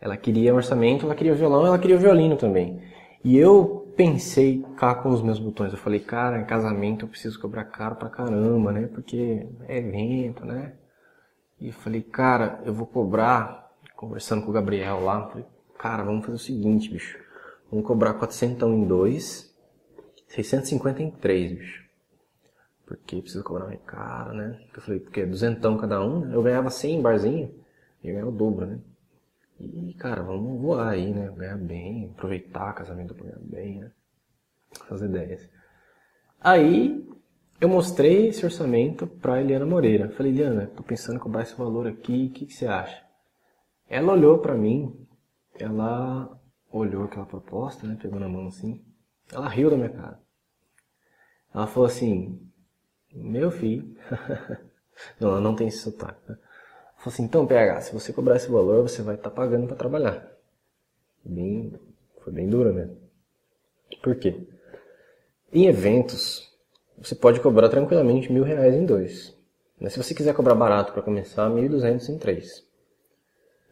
[0.00, 2.82] Ela queria orçamento, ela queria violão, ela queria violino também.
[3.22, 5.72] E eu pensei cá com os meus botões.
[5.72, 8.88] Eu falei, cara, em casamento eu preciso cobrar caro pra caramba, né?
[8.92, 10.72] Porque é evento, né?
[11.60, 15.44] E falei, cara, eu vou cobrar, conversando com o Gabriel lá, falei,
[15.78, 17.18] cara, vamos fazer o seguinte, bicho
[17.70, 19.54] Vamos cobrar 400 em dois,
[20.26, 21.88] 653, bicho.
[22.84, 24.60] Porque precisa cobrar mais caro, né?
[24.74, 26.34] Eu falei, porque é duzentão cada um, né?
[26.34, 27.54] Eu ganhava 100 em barzinho,
[28.02, 28.80] e eu ganhava o dobro, né?
[29.60, 31.32] E, cara, vamos voar aí, né?
[31.36, 33.92] Ganhar bem, aproveitar casamento pra ganhar bem, né?
[34.82, 35.48] Essas ideias.
[36.40, 37.08] Aí,
[37.60, 40.08] eu mostrei esse orçamento pra Eliana Moreira.
[40.10, 43.04] Falei, Eliana, tô pensando em cobrar esse valor aqui, o que, que você acha?
[43.88, 45.06] Ela olhou pra mim,
[45.58, 46.40] ela
[46.72, 47.98] olhou aquela proposta, né?
[48.00, 48.82] Pegou na mão assim.
[49.30, 50.20] Ela riu da minha cara.
[51.54, 52.40] Ela falou assim,
[53.12, 53.94] meu filho.
[55.20, 56.20] não, ela não tem esse sotaque.
[56.28, 56.36] Né?
[56.38, 59.66] Ela falou assim, então PH, se você cobrar esse valor, você vai estar tá pagando
[59.66, 60.26] para trabalhar.
[61.22, 61.74] Bem,
[62.22, 62.96] foi bem dura mesmo.
[64.02, 64.46] Por quê?
[65.52, 66.49] Em eventos,
[67.00, 69.36] você pode cobrar tranquilamente mil reais em dois.
[69.80, 72.62] Mas se você quiser cobrar barato para começar, mil duzentos em três.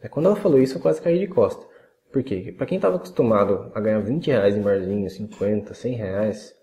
[0.09, 1.65] Quando ela falou isso, eu quase caí de costa.
[2.11, 2.53] Por quê?
[2.57, 6.55] Para quem estava acostumado a ganhar 20 reais em barzinho, 50, 100 reais,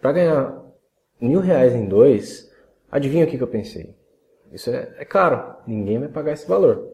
[0.00, 0.62] para ganhar
[1.18, 2.52] mil reais em dois,
[2.90, 3.94] adivinha o que, que eu pensei?
[4.52, 6.92] Isso é, é caro, ninguém vai pagar esse valor.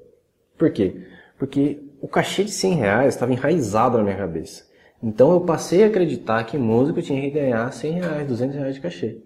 [0.57, 1.05] Por quê?
[1.39, 4.65] Porque o cachê de 100 reais estava enraizado na minha cabeça.
[5.03, 8.81] Então eu passei a acreditar que músico tinha que ganhar 100 reais, 200 reais de
[8.81, 9.23] cachê.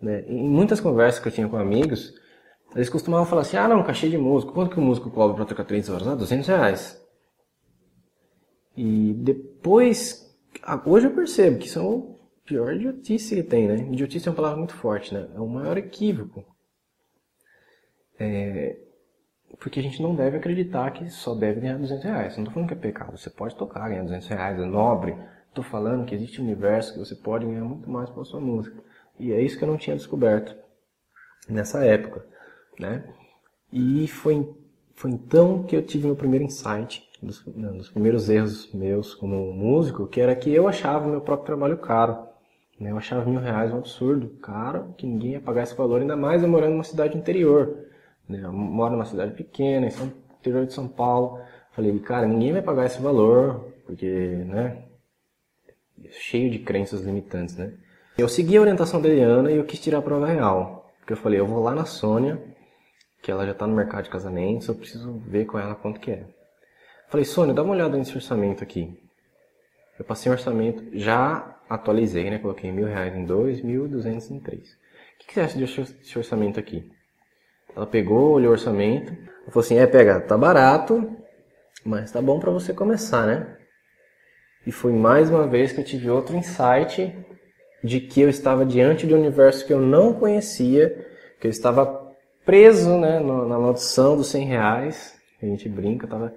[0.00, 0.24] Né?
[0.26, 2.14] Em muitas conversas que eu tinha com amigos,
[2.74, 5.44] eles costumavam falar assim, ah não, cachê de músico, quanto que o músico cobra para
[5.44, 6.08] tocar 3 horas?
[6.08, 7.00] Ah, 200 reais.
[8.76, 10.36] E depois,
[10.84, 13.76] hoje eu percebo que são o pior idiotice que tem, né?
[13.92, 15.28] Idiotice é uma palavra muito forte, né?
[15.34, 16.44] É o maior equívoco.
[18.18, 18.76] É,
[19.58, 22.36] porque a gente não deve acreditar que só deve ganhar 200 reais.
[22.36, 25.16] Não estou falando que é pecado, você pode tocar, ganhar 200 reais, é nobre.
[25.48, 28.40] Estou falando que existe um universo que você pode ganhar muito mais com a sua
[28.40, 28.76] música.
[29.18, 30.56] E é isso que eu não tinha descoberto
[31.48, 32.24] nessa época,
[32.78, 33.04] né?
[33.72, 34.48] E foi,
[34.94, 39.52] foi então que eu tive meu primeiro insight dos, né, dos primeiros erros meus como
[39.52, 42.26] músico, que era que eu achava meu próprio trabalho caro.
[42.78, 42.90] Né?
[42.90, 46.42] Eu achava mil reais um absurdo, caro, que ninguém ia pagar esse valor, ainda mais
[46.42, 47.84] eu morando numa cidade interior.
[48.28, 48.40] Né?
[48.48, 51.40] Moro numa cidade pequena, em São, interior de São Paulo.
[51.72, 54.84] Falei, cara, ninguém vai pagar esse valor, porque, né,
[56.10, 57.74] cheio de crenças limitantes, né?
[58.16, 60.92] Eu segui a orientação da Eliana e eu quis tirar a prova real.
[61.00, 62.40] Porque eu falei, eu vou lá na Sônia,
[63.20, 66.12] que ela já está no mercado de casamentos, eu preciso ver com ela quanto que
[66.12, 66.26] é.
[67.08, 68.96] Falei, Sônia, dá uma olhada nesse orçamento aqui.
[69.98, 72.38] Eu passei um orçamento, já atualizei, né?
[72.38, 74.72] Coloquei mil reais em dois, mil duzentos em três.
[74.72, 76.90] O que, que você acha desse orçamento aqui?
[77.76, 79.12] Ela pegou, olhou o orçamento,
[79.48, 81.10] falou assim, é, pega, tá barato,
[81.84, 83.56] mas tá bom para você começar, né?
[84.66, 87.14] E foi mais uma vez que eu tive outro insight
[87.82, 91.06] de que eu estava diante de um universo que eu não conhecia,
[91.38, 96.34] que eu estava preso né, na maldição dos 100 reais, a gente brinca, estava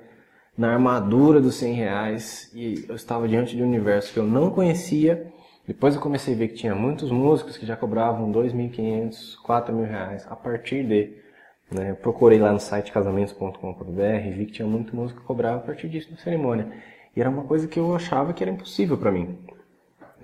[0.57, 4.49] na armadura dos 100 reais e eu estava diante de um universo que eu não
[4.49, 5.31] conhecia.
[5.67, 10.25] Depois eu comecei a ver que tinha muitos músicos que já cobravam 2.500, 4.000 reais
[10.29, 11.26] a partir de.
[11.69, 15.61] Né, procurei lá no site casamentos.com.br e vi que tinha muito músico que cobrava a
[15.61, 16.71] partir disso na cerimônia.
[17.15, 19.37] E era uma coisa que eu achava que era impossível para mim.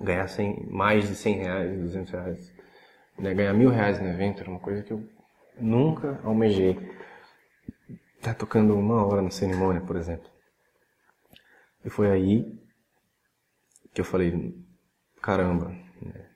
[0.00, 2.54] Ganhar 100, mais de 100 reais, 200 reais.
[3.18, 5.04] Né, ganhar mil reais no evento era uma coisa que eu
[5.60, 6.78] nunca almejei
[8.24, 10.30] tá tocando uma hora na cerimônia, por exemplo.
[11.84, 12.58] E foi aí
[13.92, 14.56] que eu falei,
[15.20, 15.68] caramba,
[16.00, 16.30] né,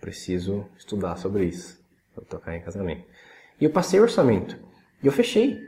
[0.00, 1.78] preciso estudar sobre isso,
[2.14, 3.06] para tocar em casamento.
[3.64, 4.58] E eu passei o orçamento,
[5.02, 5.66] e eu fechei.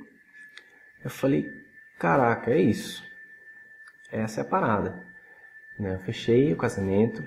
[1.03, 1.51] Eu falei,
[1.99, 3.03] caraca, é isso.
[4.13, 5.03] Essa é a parada.
[5.81, 7.27] Né, eu fechei o casamento,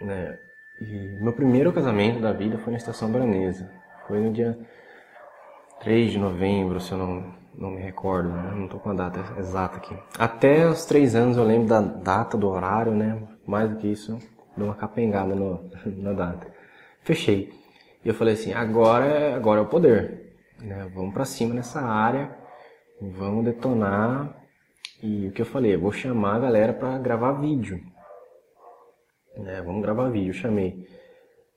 [0.00, 0.38] né,
[0.80, 3.70] e meu primeiro casamento da vida foi na Estação Branesa.
[4.08, 4.58] Foi no dia
[5.80, 8.52] 3 de novembro, se eu não, não me recordo, né?
[8.56, 9.94] não estou com a data exata aqui.
[10.18, 13.22] Até os três anos eu lembro da data, do horário, né?
[13.46, 14.18] Mais do que isso,
[14.56, 16.46] dou uma capengada no, na data.
[17.02, 17.65] Fechei.
[18.06, 20.36] E eu falei assim, agora, agora é o poder.
[20.60, 20.88] Né?
[20.94, 22.30] Vamos para cima nessa área,
[23.00, 24.32] vamos detonar.
[25.02, 27.82] E o que eu falei, eu vou chamar a galera para gravar vídeo.
[29.36, 29.60] Né?
[29.60, 30.86] Vamos gravar vídeo, eu chamei.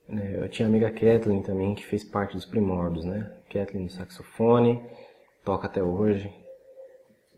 [0.07, 0.37] Né?
[0.43, 3.31] Eu tinha a amiga Kathleen também, que fez parte dos primórdios, né?
[3.53, 4.83] Kathleen no saxofone,
[5.45, 6.33] toca até hoje.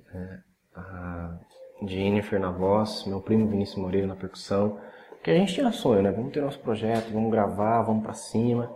[0.06, 0.42] Né?
[0.74, 1.38] A
[1.86, 4.80] Jennifer na voz, meu primo Vinícius Moreira na percussão.
[5.22, 6.12] Que a gente tinha sonho, né?
[6.12, 8.74] Vamos ter nosso projeto, vamos gravar, vamos para cima.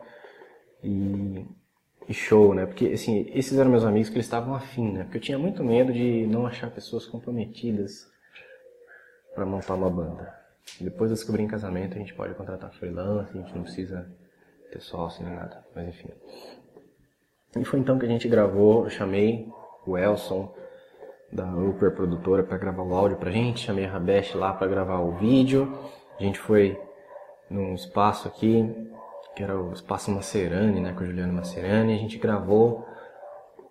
[0.86, 1.46] E,
[2.08, 2.68] e, show, né?
[2.68, 5.04] Porque, assim, esses eram meus amigos que eles estavam afim, né?
[5.04, 8.08] Porque eu tinha muito medo de não achar pessoas comprometidas
[9.34, 10.32] para montar uma banda.
[10.80, 14.08] Depois eu descobri em casamento, a gente pode contratar freelance, a gente não precisa
[14.72, 15.66] ter sócio nem nada.
[15.76, 16.10] Mas enfim.
[17.58, 19.48] E foi então que a gente gravou, eu chamei
[19.88, 20.54] o Elson
[21.32, 25.00] da Upper Produtora para gravar o áudio pra gente, chamei a Rabesh lá para gravar
[25.00, 25.78] o vídeo.
[26.20, 26.80] A gente foi
[27.50, 28.64] num espaço aqui,
[29.36, 31.94] que era o espaço Macerani, né, com o Juliano Macerani.
[31.94, 32.86] A gente gravou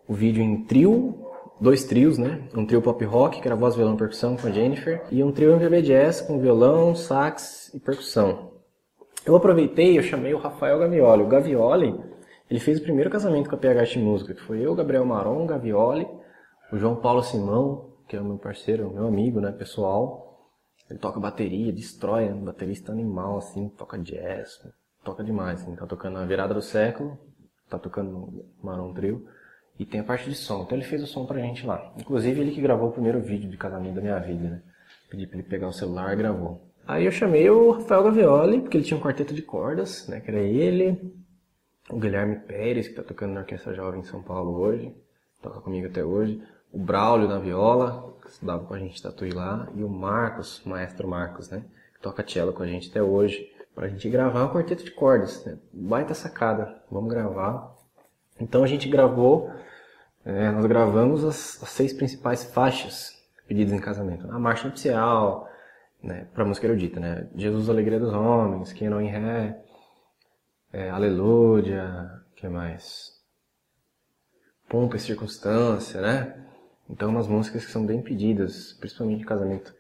[0.07, 1.25] o vídeo em trio,
[1.61, 2.47] dois trios, né?
[2.55, 5.33] Um trio pop rock, que era voz, violão e percussão com a Jennifer, e um
[5.33, 8.53] trio MPB jazz com violão, sax e percussão.
[9.25, 11.23] Eu aproveitei, eu chamei o Rafael Gavioli.
[11.23, 12.01] O Gavioli,
[12.51, 16.07] ele fez o primeiro casamento com a PH Música, que foi eu, Gabriel Maron, Gavioli,
[16.71, 20.39] o João Paulo Simão, que é o meu parceiro, meu amigo, né, pessoal.
[20.91, 24.61] Ele toca bateria, destrói, né, baterista animal, assim, toca jazz,
[25.05, 27.19] toca demais, assim, tá tocando na virada do século,
[27.69, 29.27] tá tocando Maron Trio,
[29.79, 30.63] e tem a parte de som.
[30.63, 31.93] Então ele fez o som pra gente lá.
[31.99, 34.63] Inclusive ele que gravou o primeiro vídeo de casamento da minha vida, né.
[35.11, 36.61] Pedi pra ele pegar o celular e gravou.
[36.87, 40.31] Aí eu chamei o Rafael Gavioli, porque ele tinha um quarteto de cordas, né, que
[40.31, 41.15] era ele,
[41.89, 44.95] o Guilherme Pérez, que tá tocando na Orquestra Jovem em São Paulo hoje,
[45.43, 49.67] toca comigo até hoje, o Braulio na viola, que estudava com a gente tatuí lá,
[49.75, 51.65] e o Marcos, o maestro Marcos, né,
[51.95, 55.45] que toca cello com a gente até hoje, pra gente gravar um quarteto de cordas,
[55.45, 57.75] né, baita sacada, vamos gravar.
[58.41, 59.51] Então a gente gravou,
[60.25, 63.13] é, nós gravamos as, as seis principais faixas
[63.47, 65.49] pedidas em casamento, a marcha nupcial,
[66.03, 67.29] né, para música erudita, né?
[67.35, 69.59] Jesus, Alegria dos Homens, Quem não em Ré,
[70.73, 73.13] é, Aleluia, que mais?
[74.69, 76.45] Pompa e Circunstância, né?
[76.91, 79.75] Então, umas músicas que são bem pedidas, principalmente em casamento,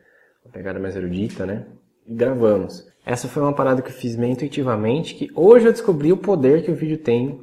[0.44, 1.66] uma pegada mais erudita, né?
[2.06, 2.86] Gravamos.
[3.04, 6.64] Essa foi uma parada que eu fiz meio intuitivamente, que hoje eu descobri o poder
[6.64, 7.40] que o vídeo tem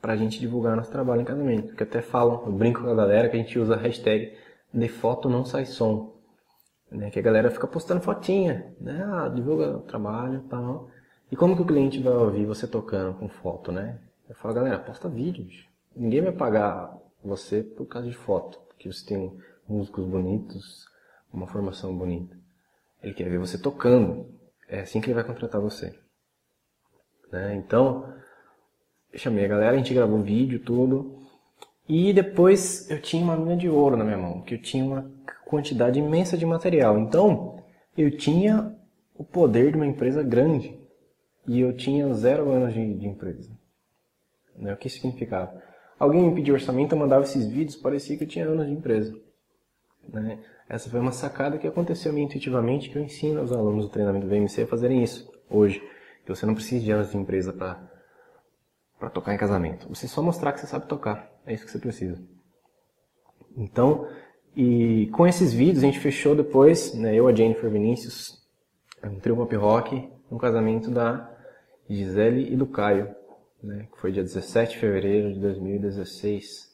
[0.00, 1.74] pra gente divulgar nosso trabalho em casamento.
[1.74, 4.32] Que até falam, eu brinco com a galera que a gente usa a hashtag
[4.72, 6.12] de foto não sai som
[6.92, 7.10] né?
[7.10, 9.02] Que a galera fica postando fotinha, né?
[9.04, 10.90] Ah, divulga o trabalho e tal.
[11.30, 13.98] E como que o cliente vai ouvir você tocando com foto, né?
[14.28, 15.66] Eu falo, galera, posta vídeos.
[15.96, 19.36] Ninguém vai pagar você por causa de foto, porque você tem
[19.68, 20.86] músicos bonitos,
[21.32, 22.36] uma formação bonita.
[23.02, 24.26] Ele quer ver você tocando.
[24.68, 25.94] É assim que ele vai contratar você.
[27.30, 27.54] Né?
[27.56, 28.14] Então,
[29.12, 31.22] eu chamei a galera, a gente gravou um vídeo, tudo.
[31.88, 35.10] E depois eu tinha uma mina de ouro na minha mão, que eu tinha uma
[35.44, 36.98] quantidade imensa de material.
[36.98, 37.62] Então,
[37.96, 38.74] eu tinha
[39.14, 40.78] o poder de uma empresa grande
[41.46, 43.50] e eu tinha zero anos de, de empresa.
[44.56, 44.72] Né?
[44.72, 45.60] O que significava?
[45.98, 49.14] Alguém me pediu orçamento, eu mandava esses vídeos, parecia que eu tinha anos de empresa.
[50.08, 50.38] Né?
[50.68, 54.26] Essa foi uma sacada que aconteceu meio intuitivamente, que eu ensino aos alunos do treinamento
[54.26, 55.82] do VMC a fazerem isso hoje.
[56.24, 59.88] Que você não precisa de anos de empresa para tocar em casamento.
[59.88, 61.30] Você só mostrar que você sabe tocar.
[61.44, 62.22] É isso que você precisa.
[63.56, 64.08] Então,
[64.56, 68.40] e com esses vídeos a gente fechou depois, né, eu, a Jennifer Vinícius,
[69.02, 71.30] um trio pop rock, um casamento da
[71.88, 73.14] Gisele e do Caio,
[73.62, 76.71] né, que foi dia 17 de fevereiro de 2016.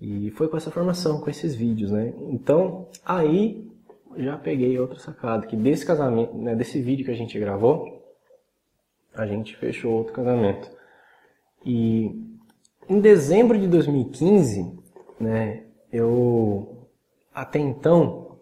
[0.00, 2.12] E foi com essa formação, com esses vídeos, né?
[2.30, 3.68] Então, aí
[4.16, 8.02] já peguei outra sacada, que desse casamento, né, desse vídeo que a gente gravou,
[9.14, 10.70] a gente fechou outro casamento.
[11.64, 12.24] E
[12.88, 14.78] em dezembro de 2015,
[15.20, 16.86] né, eu
[17.34, 18.38] até então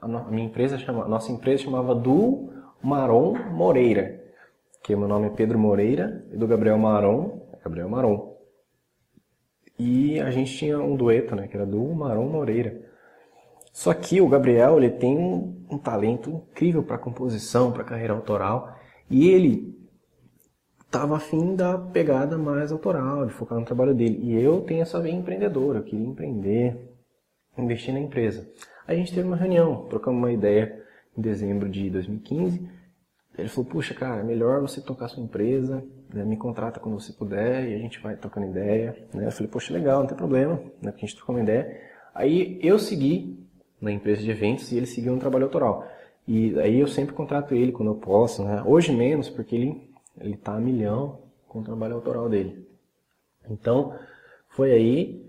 [0.00, 2.50] a, minha empresa chama, nossa empresa chamava do
[2.82, 4.22] Maron Moreira,
[4.82, 8.37] que meu nome é Pedro Moreira e do Gabriel Maron, Gabriel Maron.
[9.78, 12.80] E a gente tinha um dueto, né, que era do Maron Moreira.
[13.72, 18.76] Só que o Gabriel, ele tem um, um talento incrível para composição, para carreira autoral,
[19.08, 19.78] e ele
[20.80, 24.18] estava afim da pegada mais autoral, de focar no trabalho dele.
[24.22, 26.76] E eu tenho essa veia empreendedora, eu queria empreender,
[27.56, 28.50] investir na empresa.
[28.86, 30.82] A gente teve uma reunião, trocamos uma ideia
[31.16, 32.77] em dezembro de 2015.
[33.38, 37.12] Ele falou, puxa, cara, é melhor você tocar sua empresa, né, me contrata quando você
[37.12, 38.96] puder, e a gente vai trocando ideia.
[39.14, 39.26] Né?
[39.26, 41.80] Eu falei, poxa, legal, não tem problema, né, porque a gente trocou uma ideia.
[42.14, 43.38] Aí eu segui
[43.80, 45.86] na empresa de eventos e ele seguiu no trabalho autoral.
[46.26, 48.62] E aí eu sempre contrato ele quando eu posso, né?
[48.66, 49.88] Hoje menos, porque ele
[50.20, 52.66] ele está a milhão com o trabalho autoral dele.
[53.48, 53.94] Então,
[54.50, 55.26] foi aí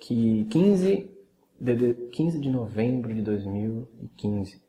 [0.00, 1.10] que 15
[1.60, 4.60] de, 15 de novembro de 2015,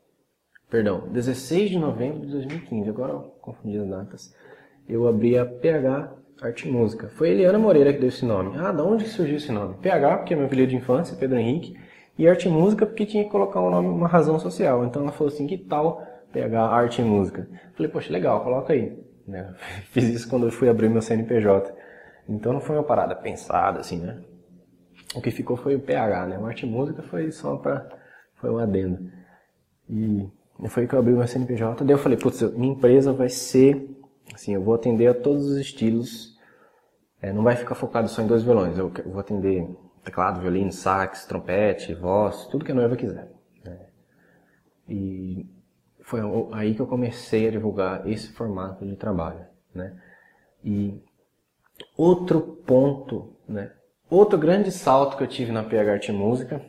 [0.72, 3.12] perdão, 16 de novembro de 2015, agora
[3.42, 4.34] confundi as datas,
[4.88, 6.10] eu abri a PH
[6.40, 7.10] Arte e Música.
[7.10, 8.56] Foi Eliana Moreira que deu esse nome.
[8.56, 9.74] Ah, da onde surgiu esse nome?
[9.82, 11.78] PH, porque é meu apelido de infância, Pedro Henrique,
[12.18, 14.82] e Arte e Música, porque tinha que colocar um nome, uma razão social.
[14.86, 16.02] Então ela falou assim, que tal
[16.32, 17.46] PH Arte e Música?
[17.74, 18.98] Falei, poxa, legal, coloca aí.
[19.28, 19.54] Né?
[19.92, 21.70] Fiz isso quando eu fui abrir meu CNPJ.
[22.26, 24.22] Então não foi uma parada pensada assim, né?
[25.14, 26.38] O que ficou foi o PH, né?
[26.38, 27.86] O arte e música foi só para
[28.36, 29.10] foi um adendo.
[29.86, 30.26] E
[30.68, 33.88] foi que eu abri meu CNPJ, daí eu falei, putz, minha empresa vai ser
[34.34, 36.38] assim, eu vou atender a todos os estilos.
[37.20, 38.76] É, não vai ficar focado só em dois violões.
[38.78, 39.68] Eu vou atender
[40.04, 43.30] teclado, violino, sax, trompete, voz, tudo que a noiva quiser.
[43.64, 43.78] Né?
[44.88, 45.46] E
[46.00, 46.20] foi
[46.52, 49.96] aí que eu comecei a divulgar esse formato de trabalho, né?
[50.64, 51.00] E
[51.96, 53.72] outro ponto, né?
[54.10, 56.62] Outro grande salto que eu tive na PH Arte Música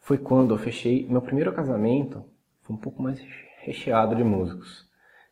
[0.00, 2.24] foi quando eu fechei meu primeiro casamento,
[2.64, 3.20] foi um pouco mais
[3.60, 4.88] recheado de músicos.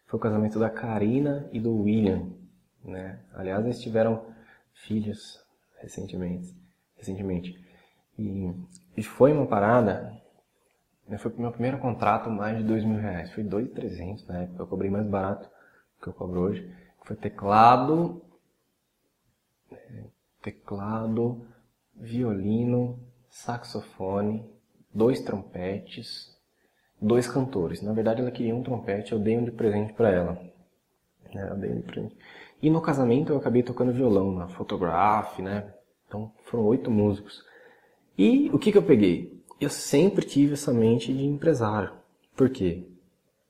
[0.06, 2.30] Foi o casamento da Karina e do William,
[2.84, 3.18] né?
[3.34, 4.26] Aliás, eles tiveram
[4.74, 5.42] filhos
[5.78, 6.54] recentemente,
[6.96, 7.58] recentemente.
[8.18, 8.52] E,
[8.96, 10.20] e foi uma parada,
[11.08, 11.16] né?
[11.16, 13.32] foi o meu primeiro contrato mais de dois mil reais.
[13.32, 16.70] Foi dois trezentos na época, eu cobrei mais barato do que eu cobro hoje.
[17.04, 18.22] Foi teclado,
[20.42, 21.46] teclado,
[21.94, 22.98] violino,
[23.30, 24.44] saxofone,
[24.92, 26.31] dois trompetes,
[27.02, 27.82] dois cantores.
[27.82, 30.38] Na verdade, ela queria um trompete, eu dei um de presente para ela.
[31.34, 31.48] Né?
[31.50, 32.16] Eu dei um de presente.
[32.62, 35.74] E no casamento eu acabei tocando violão na Photograph, né?
[36.06, 37.44] Então foram oito músicos.
[38.16, 39.42] E o que, que eu peguei?
[39.60, 41.92] Eu sempre tive essa mente de empresário.
[42.36, 42.86] Por quê?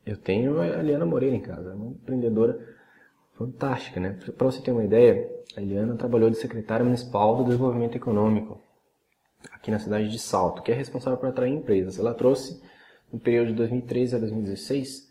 [0.04, 2.58] Eu tenho a Eliana Moreira em casa, uma empreendedora
[3.36, 4.18] fantástica, né?
[4.36, 8.60] Para você ter uma ideia, a Eliana trabalhou de secretária municipal do desenvolvimento econômico
[9.50, 11.98] aqui na cidade de Salto, que é responsável por atrair empresas.
[11.98, 12.62] Ela trouxe,
[13.12, 15.10] no período de 2013 a 2016,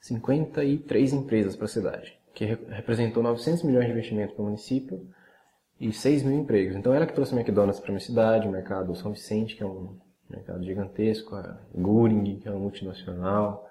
[0.00, 5.08] 53 empresas para a cidade, que representou 900 milhões de investimento para o município
[5.80, 6.76] e 6 mil empregos.
[6.76, 9.62] Então ela que trouxe a McDonald's para a minha cidade, o mercado São Vicente, que
[9.62, 9.96] é um
[10.28, 13.68] mercado gigantesco, a Guring, que é uma multinacional,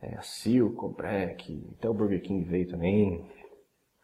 [0.00, 3.24] é, a Sil, Cobrec, até o Burger King veio também.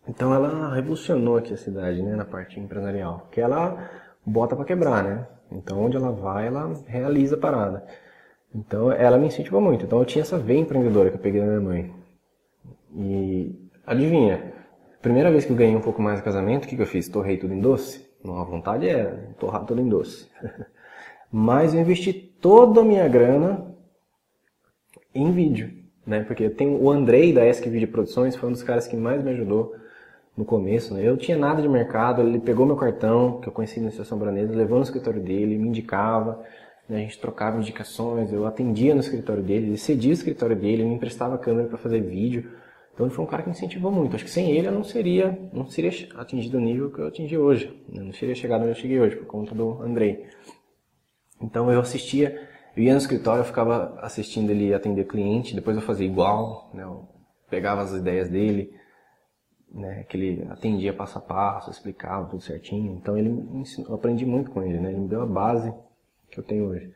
[0.07, 3.91] Então ela revolucionou aqui a cidade, né, na parte empresarial, porque ela
[4.25, 5.27] bota para quebrar, né?
[5.51, 7.87] Então onde ela vai, ela realiza a parada.
[8.59, 9.85] Então ela me incentivou muito.
[9.85, 11.95] Então eu tinha essa veia empreendedora que eu peguei da minha mãe.
[12.97, 13.55] E
[13.87, 14.53] adivinha,
[15.01, 17.09] primeira vez que eu ganhei um pouco mais no casamento, o que, que eu fiz?
[17.09, 18.09] Torrei tudo em doce?
[18.25, 20.29] Não, a vontade era torrar tudo em doce.
[21.31, 23.67] Mas eu investi toda a minha grana
[25.15, 25.71] em vídeo,
[26.07, 26.25] né?
[26.25, 29.31] Porque tem o Andrei da Esc Video Produções, foi um dos caras que mais me
[29.31, 29.75] ajudou
[30.37, 31.07] no começo, né?
[31.07, 34.55] Eu tinha nada de mercado, ele pegou meu cartão, que eu conheci na Estação Branesa,
[34.55, 36.43] levou no escritório dele, me indicava,
[36.89, 36.97] né?
[36.97, 40.95] a gente trocava indicações, eu atendia no escritório dele, ele cedia o escritório dele, me
[40.95, 42.51] emprestava a câmera para fazer vídeo.
[42.95, 44.17] Então ele foi um cara que me incentivou muito.
[44.17, 47.37] Acho que sem ele eu não seria, não seria atingido o nível que eu atingi
[47.37, 47.67] hoje.
[47.89, 48.03] Né?
[48.03, 50.27] Não seria chegado onde eu cheguei hoje, por conta do Andrei.
[51.41, 55.83] Então eu assistia, eu ia no escritório, eu ficava assistindo ele atender cliente, depois eu
[55.83, 56.83] fazia igual, né?
[56.83, 57.09] eu
[57.49, 58.73] pegava as ideias dele,
[59.73, 62.95] né, que ele atendia passo a passo, explicava tudo certinho.
[62.95, 64.91] Então ele me ensinou, eu aprendi muito com ele, né?
[64.91, 65.73] Ele me deu a base
[66.31, 66.93] que eu tenho hoje.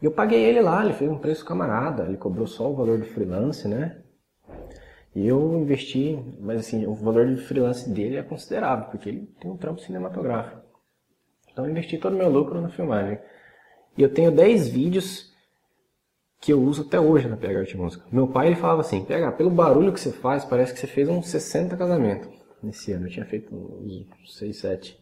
[0.00, 2.98] E eu paguei ele lá, ele fez um preço camarada, ele cobrou só o valor
[2.98, 4.02] do freelance, né?
[5.14, 9.50] E eu investi, mas assim, o valor de freelance dele é considerável, porque ele tem
[9.50, 10.62] um trampo cinematográfico.
[11.52, 13.18] Então eu investi todo o meu lucro na filmagem.
[13.96, 15.30] E eu tenho 10 vídeos
[16.40, 18.04] que eu uso até hoje na PH Arte Música.
[18.10, 21.08] Meu pai ele falava assim, PH, pelo barulho que você faz, parece que você fez
[21.08, 22.28] uns 60 casamentos
[22.62, 23.06] nesse ano.
[23.06, 25.00] Eu tinha feito uns 6, 7.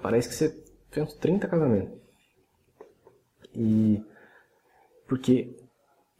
[0.00, 2.03] Parece que você fez uns 30 casamentos.
[3.54, 4.02] E
[5.06, 5.56] porque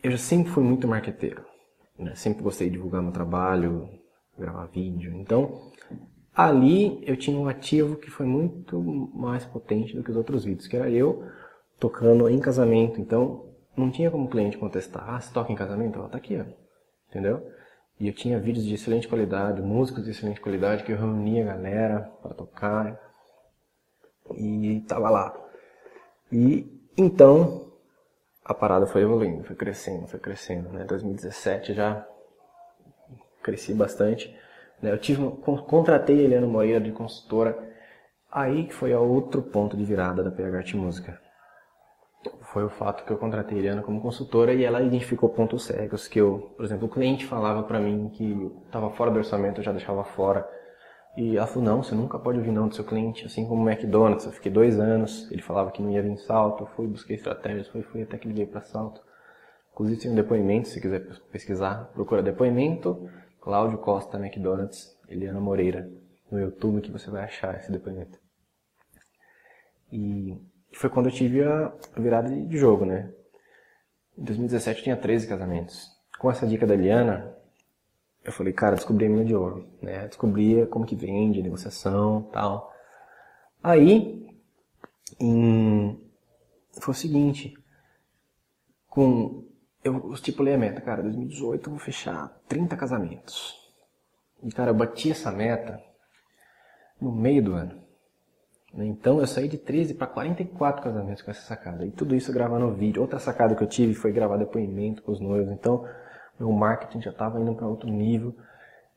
[0.03, 1.45] eu já sempre fui muito marqueteiro.
[1.99, 2.15] Né?
[2.15, 3.89] Sempre gostei de divulgar meu trabalho,
[4.39, 5.13] gravar vídeo.
[5.15, 5.71] Então,
[6.35, 8.81] ali eu tinha um ativo que foi muito
[9.15, 11.25] mais potente do que os outros vídeos, que era eu
[11.79, 13.01] tocando em casamento.
[13.01, 15.99] Então, não tinha como o cliente contestar, ah, você toca em casamento?
[15.99, 16.45] Ela tá aqui, ó.
[17.09, 17.51] Entendeu?
[17.99, 21.55] E eu tinha vídeos de excelente qualidade, músicos de excelente qualidade, que eu reunia a
[21.55, 23.01] galera para tocar.
[24.37, 25.35] E tava lá.
[26.33, 27.73] E então
[28.45, 30.69] a parada foi evoluindo, foi crescendo, foi crescendo.
[30.71, 30.85] Né?
[30.85, 32.07] 2017 já
[33.43, 34.35] cresci bastante.
[34.81, 34.93] Né?
[34.93, 35.23] Eu tive,
[35.67, 37.73] contratei a Eliana Moreira de consultora.
[38.31, 41.25] Aí que foi outro ponto de virada da PH Art Música
[42.41, 46.09] foi o fato que eu contratei a Eliana como consultora e ela identificou pontos cegos
[46.09, 49.65] que eu, por exemplo, o cliente falava para mim que estava fora do orçamento, eu
[49.65, 50.49] já deixava fora.
[51.17, 53.71] E ela falou, não, você nunca pode ouvir não do seu cliente, assim como o
[53.71, 56.89] McDonald's, eu fiquei dois anos, ele falava que não ia vir em salto, eu fui,
[56.89, 59.01] busquei estratégias, fui, fui até que ele veio para salto.
[59.73, 63.09] Inclusive tem um depoimento, se quiser pesquisar, procura depoimento,
[63.41, 65.89] Cláudio Costa McDonald's, Eliana Moreira,
[66.31, 68.19] no YouTube que você vai achar esse depoimento.
[69.93, 70.37] E
[70.73, 73.13] foi quando eu tive a virada de jogo, né?
[74.17, 75.89] Em 2017 eu tinha 13 casamentos.
[76.19, 77.34] Com essa dica da Eliana,
[78.25, 80.09] eu falei, cara, descobri a mina de ouro, né?
[80.09, 82.73] Descobri como que vende, negociação, tal.
[83.63, 84.27] Aí,
[85.21, 86.01] em...
[86.81, 87.55] foi o seguinte,
[88.89, 89.45] com
[89.85, 93.55] eu estipulei a meta, cara, 2018 eu vou fechar 30 casamentos.
[94.43, 95.79] E cara, eu bati essa meta
[96.99, 97.83] no meio do ano
[98.73, 98.87] Né?
[98.87, 101.85] Então eu saí de 13 para 44 casamentos com essa sacada.
[101.85, 103.03] E tudo isso gravando vídeo.
[103.03, 105.53] Outra sacada que eu tive foi gravar depoimento com os noivos.
[105.53, 105.87] Então
[106.39, 108.35] meu marketing já estava indo para outro nível.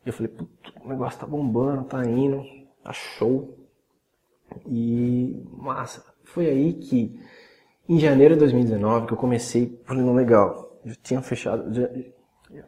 [0.06, 0.34] E eu falei,
[0.84, 2.44] o negócio tá bombando, tá indo,
[2.84, 3.58] tá show.
[4.66, 6.04] E massa.
[6.24, 7.20] Foi aí que
[7.88, 10.80] em janeiro de 2019 que eu comecei, falei, não, legal.
[10.86, 11.90] Já tinha fechado já,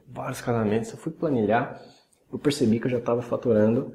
[0.07, 0.91] vários casamentos.
[0.91, 1.81] Eu fui planilhar,
[2.31, 3.93] eu percebi que eu já estava faturando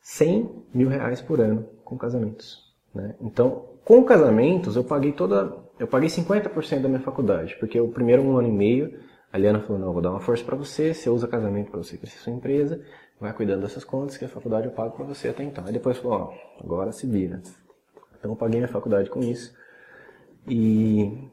[0.00, 2.72] 100 mil reais por ano com casamentos.
[2.94, 3.14] Né?
[3.20, 5.56] Então, com casamentos, eu paguei toda.
[5.78, 9.00] Eu paguei 50% da minha faculdade, porque o primeiro um ano e meio,
[9.32, 11.96] a Liana falou: não, vou dar uma força para você, você usa casamento para você
[11.96, 12.80] crescer sua empresa,
[13.20, 15.64] vai cuidando dessas contas, que a faculdade eu pago para você até então.
[15.64, 17.40] Aí depois falou: ó, agora se vira.
[18.18, 19.54] Então, eu paguei minha faculdade com isso.
[20.46, 21.28] E,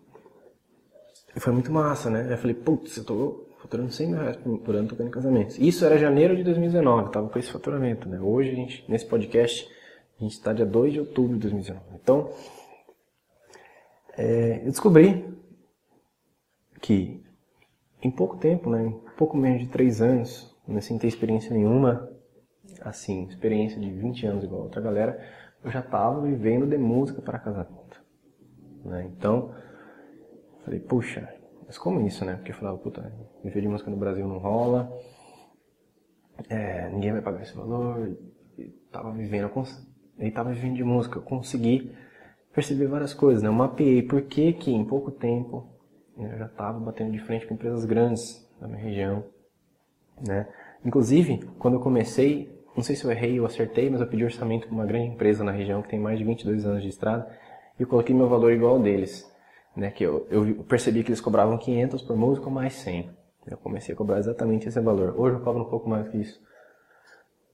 [1.36, 2.32] e foi muito massa, né?
[2.32, 5.58] Eu falei: putz, eu tô faturando 100 mil reais por, ano tocando casamentos.
[5.58, 8.20] Isso era janeiro de 2019, tava com esse faturamento, né?
[8.20, 9.68] Hoje, a gente, nesse podcast,
[10.20, 11.84] a gente está dia 2 de outubro de 2019.
[11.96, 12.32] Então,
[14.16, 15.26] é, eu descobri
[16.80, 17.27] que
[18.02, 22.10] em pouco tempo, né, em pouco menos de 3 anos, né, sem ter experiência nenhuma,
[22.82, 25.20] assim, experiência de 20 anos igual a outra galera,
[25.64, 28.02] eu já estava vivendo de música para casamento.
[28.86, 29.10] Né?
[29.12, 29.54] Então,
[30.64, 31.28] falei, puxa,
[31.66, 32.36] mas como isso, né?
[32.36, 33.12] Porque eu falava, puta,
[33.44, 34.90] viver de música no Brasil não rola,
[36.50, 38.18] é, ninguém vai pagar esse valor,
[38.58, 39.52] e tava vivendo,
[40.18, 41.92] ele tava vivendo de música, eu consegui
[42.54, 43.50] perceber várias coisas, né?
[43.50, 45.77] Eu mapeei por que que em pouco tempo
[46.20, 49.24] eu já estava batendo de frente com empresas grandes da minha região,
[50.26, 50.48] né?
[50.86, 54.68] Inclusive, quando eu comecei, não sei se eu errei ou acertei, mas eu pedi orçamento
[54.68, 57.28] para uma grande empresa na região que tem mais de 22 anos de estrada
[57.80, 59.30] e eu coloquei meu valor igual ao deles
[59.78, 63.12] né, que eu, eu percebi que eles cobravam 500 por música mais 100.
[63.46, 65.14] Eu comecei a cobrar exatamente esse valor.
[65.18, 66.42] Hoje eu cobro um pouco mais que isso.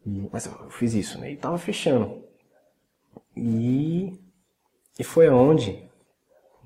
[0.06, 1.32] E, mas eu fiz isso, né?
[1.32, 2.24] E tava fechando.
[3.36, 4.18] E,
[4.98, 5.88] e foi aonde,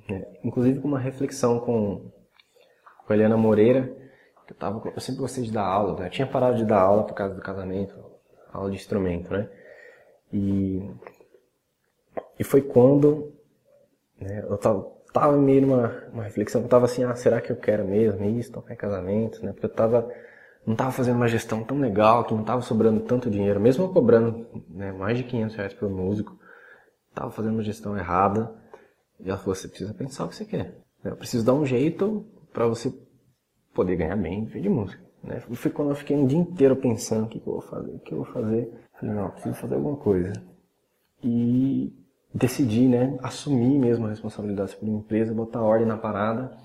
[0.09, 2.11] né, inclusive com uma reflexão com,
[3.05, 3.95] com a Eliana Moreira,
[4.47, 6.07] que eu, tava, eu sempre gostei de dar aula, né?
[6.07, 7.93] Eu tinha parado de dar aula por causa do casamento,
[8.53, 9.49] aula de instrumento, né?
[10.31, 10.89] E,
[12.39, 13.33] e foi quando
[14.19, 17.57] né, eu tava, tava meio numa uma reflexão, eu tava assim, ah, será que eu
[17.57, 19.51] quero mesmo isso, tocar em casamento, né?
[19.51, 20.09] Porque eu tava,
[20.65, 24.47] não tava fazendo uma gestão tão legal, que não tava sobrando tanto dinheiro, mesmo cobrando
[24.69, 26.37] né, mais de 500 reais por músico,
[27.13, 28.49] tava fazendo uma gestão errada.
[29.23, 30.77] Ela falou, você precisa pensar o que você quer.
[31.03, 32.93] Eu preciso dar um jeito para você
[33.73, 35.03] poder ganhar bem de música.
[35.23, 35.39] Né?
[35.39, 37.99] Foi quando eu fiquei um dia inteiro pensando o que, que eu vou fazer, o
[37.99, 38.71] que eu vou fazer.
[38.99, 40.33] Falei, não, eu preciso fazer alguma coisa.
[41.23, 41.93] E
[42.33, 46.55] decidi, né, assumir mesmo a responsabilidade pela empresa, botar ordem na parada.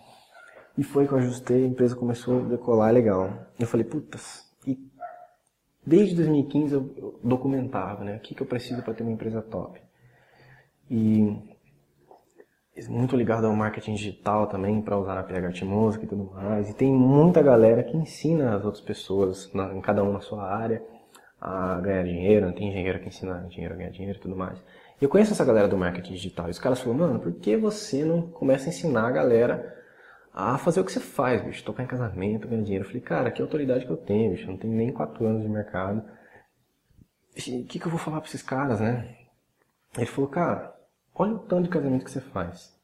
[0.76, 3.46] E foi que eu ajustei, a empresa começou a decolar legal.
[3.58, 4.78] Eu falei, putas, e
[5.84, 9.80] desde 2015 eu documentava, né, o que, que eu preciso para ter uma empresa top.
[10.90, 11.38] E
[12.88, 16.70] muito ligado ao marketing digital também, para usar na PH Música e tudo mais.
[16.70, 20.50] E tem muita galera que ensina as outras pessoas, na, em cada um na sua
[20.50, 20.82] área,
[21.40, 22.52] a ganhar dinheiro.
[22.52, 24.58] Tem engenheiro que ensina engenheiro a ganhar dinheiro e tudo mais.
[25.00, 26.48] Eu conheço essa galera do marketing digital.
[26.48, 29.76] E os caras falam, mano, por que você não começa a ensinar a galera
[30.32, 31.64] a fazer o que você faz, bicho?
[31.64, 32.84] Tocar em casamento, ganhar dinheiro.
[32.84, 34.44] Eu falei, cara, que autoridade que eu tenho, bicho?
[34.44, 36.02] Eu não tenho nem quatro anos de mercado.
[37.36, 39.14] O que, que eu vou falar pra esses caras, né?
[39.96, 40.71] Ele falou, cara,
[41.14, 42.76] olha o tanto de casamento que você faz.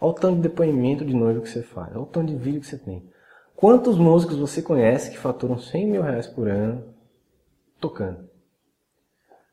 [0.00, 1.90] Olha o tanto de depoimento de noivo que você faz.
[1.92, 3.08] Olha o tanto de vídeo que você tem.
[3.56, 6.94] Quantos músicos você conhece que faturam 100 mil reais por ano
[7.80, 8.28] tocando?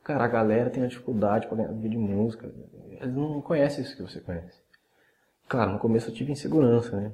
[0.03, 2.51] Cara, a galera tem uma dificuldade para ganhar vídeo de música.
[2.89, 4.59] Eles não conhecem isso que você conhece.
[5.47, 7.13] Claro, no começo eu tive insegurança, né?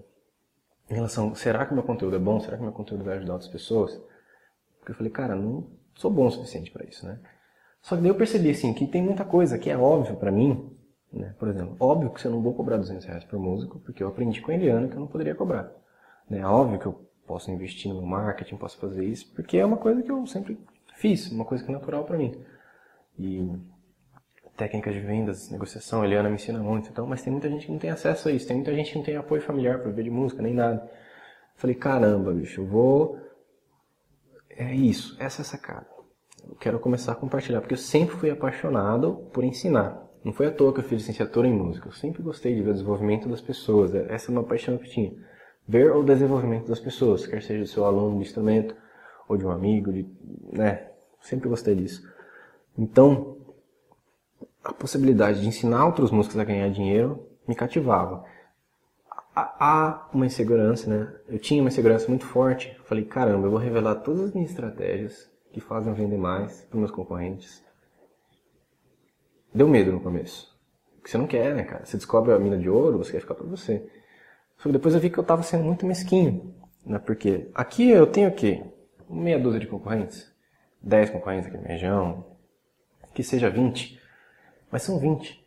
[0.90, 2.40] Em relação, será que meu conteúdo é bom?
[2.40, 4.00] Será que meu conteúdo vai ajudar outras pessoas?
[4.80, 7.20] Porque eu falei, cara, não sou bom o suficiente para isso, né?
[7.82, 10.77] Só que daí eu percebi, assim, que tem muita coisa que é óbvio para mim,
[11.12, 11.34] né?
[11.40, 14.42] Por exemplo, óbvio que eu não vou cobrar 200 reais por músico, porque eu aprendi
[14.42, 15.72] com a Eliana que eu não poderia cobrar.
[16.30, 16.46] Né?
[16.46, 20.12] Óbvio que eu posso investir no marketing, posso fazer isso, porque é uma coisa que
[20.12, 20.58] eu sempre
[20.96, 22.34] fiz, uma coisa que é natural para mim
[23.18, 23.50] e
[24.56, 27.72] técnicas de vendas, negociação, a Eliana me ensina muito, então, mas tem muita gente que
[27.72, 30.04] não tem acesso a isso, tem muita gente que não tem apoio familiar para ver
[30.04, 30.90] de música, nem nada.
[31.56, 33.20] Falei, caramba, bicho, eu vou.
[34.50, 35.88] É isso, essa é a sacada.
[36.48, 40.07] Eu quero começar a compartilhar, porque eu sempre fui apaixonado por ensinar.
[40.28, 41.88] Não foi à toa que eu fiz licenciatura em música.
[41.88, 43.96] Eu sempre gostei de ver o desenvolvimento das pessoas.
[43.96, 45.14] Essa é uma paixão que tinha.
[45.66, 48.76] Ver o desenvolvimento das pessoas, quer seja do seu aluno de instrumento
[49.30, 50.06] ou de um amigo, de,
[50.52, 50.90] né?
[51.22, 52.04] Sempre gostei disso.
[52.78, 53.38] Então,
[54.62, 58.26] a possibilidade de ensinar outros músicos a ganhar dinheiro me cativava.
[59.34, 61.10] Há uma insegurança, né?
[61.30, 62.78] Eu tinha uma insegurança muito forte.
[62.84, 66.92] Falei, caramba, eu vou revelar todas as minhas estratégias que fazem vender mais para meus
[66.92, 67.66] concorrentes.
[69.54, 70.56] Deu medo no começo.
[70.98, 71.86] Porque você não quer, né, cara?
[71.86, 73.88] Você descobre a mina de ouro, você quer ficar pra você.
[74.58, 76.54] Só que depois eu vi que eu tava sendo muito mesquinho,
[76.86, 77.00] né?
[77.00, 78.64] Porque aqui eu tenho o quê?
[79.10, 80.30] Meia dúzia de concorrentes?
[80.82, 82.26] 10 concorrentes aqui na região?
[83.14, 84.00] Que seja 20.
[84.72, 85.46] Mas são 20.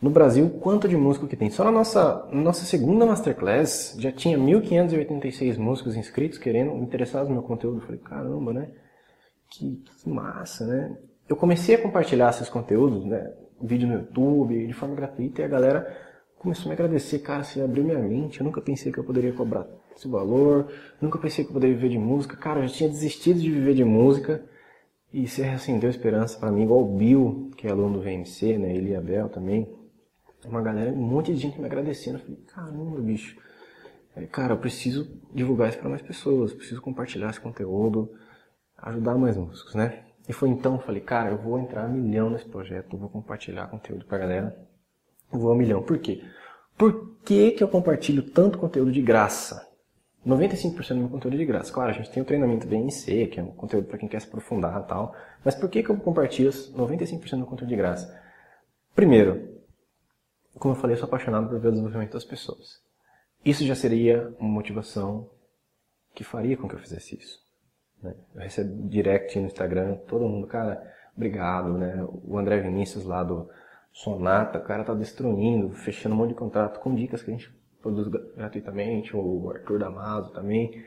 [0.00, 1.48] No Brasil, quanto de músico que tem?
[1.48, 7.42] Só na nossa, nossa segunda Masterclass já tinha 1.586 músicos inscritos querendo, interessados no meu
[7.44, 7.78] conteúdo.
[7.78, 8.68] Eu falei, caramba, né?
[9.48, 10.98] Que, que massa, né?
[11.28, 13.32] Eu comecei a compartilhar esses conteúdos, né?
[13.60, 15.96] Vídeo no YouTube, de forma gratuita, e a galera
[16.38, 17.20] começou a me agradecer.
[17.20, 19.66] Cara, você abriu minha mente, eu nunca pensei que eu poderia cobrar
[19.96, 20.68] esse valor,
[21.00, 22.36] nunca pensei que eu poderia viver de música.
[22.36, 24.44] Cara, eu já tinha desistido de viver de música,
[25.12, 28.74] e você reacendeu esperança para mim, igual o Bill, que é aluno do VMC, né?
[28.74, 29.68] Ele e a Bel também
[30.48, 32.18] uma galera, um monte de gente me agradecendo.
[32.18, 33.36] Eu falei, caramba, bicho.
[34.12, 38.12] Falei, cara, eu preciso divulgar isso para mais pessoas, preciso compartilhar esse conteúdo,
[38.78, 40.04] ajudar mais músicos, né?
[40.28, 42.98] E foi então que eu falei, cara, eu vou entrar a milhão nesse projeto, eu
[42.98, 44.56] vou compartilhar conteúdo pra galera.
[45.32, 45.82] Eu vou a milhão.
[45.82, 46.22] Por quê?
[46.76, 49.68] Por que, que eu compartilho tanto conteúdo de graça?
[50.26, 51.72] 95% do meu conteúdo é de graça.
[51.72, 54.28] Claro, a gente tem o treinamento BNC, que é um conteúdo para quem quer se
[54.28, 55.14] aprofundar e tal.
[55.44, 58.20] Mas por que, que eu compartilho 95% do conteúdo de graça?
[58.94, 59.60] Primeiro,
[60.58, 62.80] como eu falei, eu sou apaixonado por ver o desenvolvimento das pessoas.
[63.44, 65.28] Isso já seria uma motivação
[66.14, 67.41] que faria com que eu fizesse isso.
[68.02, 68.14] Né?
[68.34, 70.82] Eu recebo direct no Instagram, todo mundo, cara,
[71.16, 72.04] obrigado, né?
[72.24, 73.48] O André Vinícius lá do
[73.92, 77.54] Sonata, o cara tá destruindo, fechando um monte de contrato com dicas que a gente
[77.80, 80.82] produz gratuitamente, o Arthur Damaso também,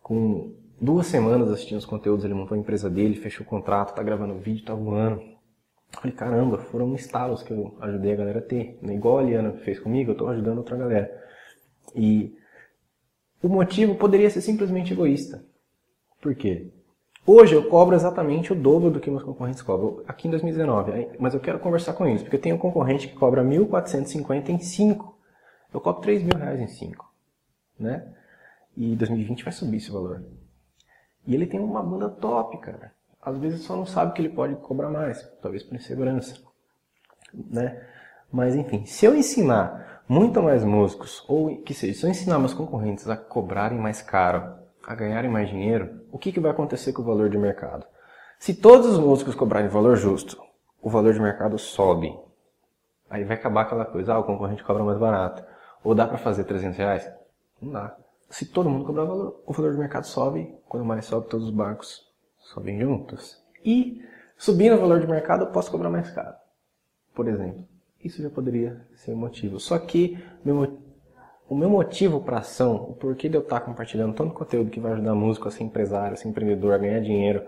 [0.00, 4.02] com duas semanas assistindo os conteúdos, ele montou a empresa dele, fechou o contrato, tá
[4.02, 5.22] gravando vídeo, tá voando.
[5.90, 8.78] Falei, caramba, foram estalos que eu ajudei a galera a ter.
[8.82, 8.94] Né?
[8.94, 11.24] Igual a Liana fez comigo, eu estou ajudando outra galera.
[11.94, 12.36] E
[13.42, 15.44] o motivo poderia ser simplesmente egoísta.
[16.24, 16.72] Por quê?
[17.26, 21.10] Hoje eu cobro exatamente o dobro do que meus concorrentes cobram, aqui em 2019.
[21.18, 24.58] Mas eu quero conversar com eles, porque eu tenho um concorrente que cobra 1.450 em
[24.58, 25.18] 5.
[25.72, 27.14] Eu cobro 3 mil reais em 5.
[27.78, 28.08] Né?
[28.74, 30.24] E 2020 vai subir esse valor.
[31.26, 32.92] E ele tem uma banda top, cara
[33.24, 36.36] às vezes só não sabe que ele pode cobrar mais, talvez por insegurança,
[37.32, 37.82] né?
[38.30, 42.52] Mas enfim, se eu ensinar muito mais músicos, ou que seja, se eu ensinar meus
[42.52, 47.02] concorrentes a cobrarem mais caro, a ganharem mais dinheiro, o que, que vai acontecer com
[47.02, 47.86] o valor de mercado?
[48.38, 50.42] Se todos os músicos cobrarem valor justo,
[50.82, 52.14] o valor de mercado sobe.
[53.08, 55.42] Aí vai acabar aquela coisa, ah, o concorrente cobra mais barato.
[55.82, 57.10] Ou dá para fazer 300 reais?
[57.60, 57.96] Não dá.
[58.28, 61.54] Se todo mundo cobrar valor, o valor de mercado sobe, quando mais sobe, todos os
[61.54, 62.06] barcos
[62.38, 63.42] sobem juntos.
[63.64, 64.02] E
[64.36, 66.34] subindo o valor de mercado, eu posso cobrar mais caro.
[67.14, 67.66] Por exemplo,
[68.02, 69.60] isso já poderia ser um motivo.
[69.60, 70.78] Só que meu,
[71.48, 74.92] o meu motivo para ação, o porquê de eu estar compartilhando tanto conteúdo que vai
[74.92, 77.42] ajudar músico a ser empresário, a ser empreendedor, a ganhar dinheiro,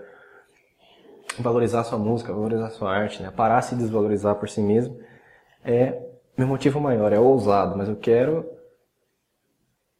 [1.39, 3.31] valorizar sua música, valorizar sua arte, né?
[3.31, 4.99] parar de se desvalorizar por si mesmo,
[5.65, 6.03] é
[6.37, 8.45] meu motivo maior, é ousado, mas eu quero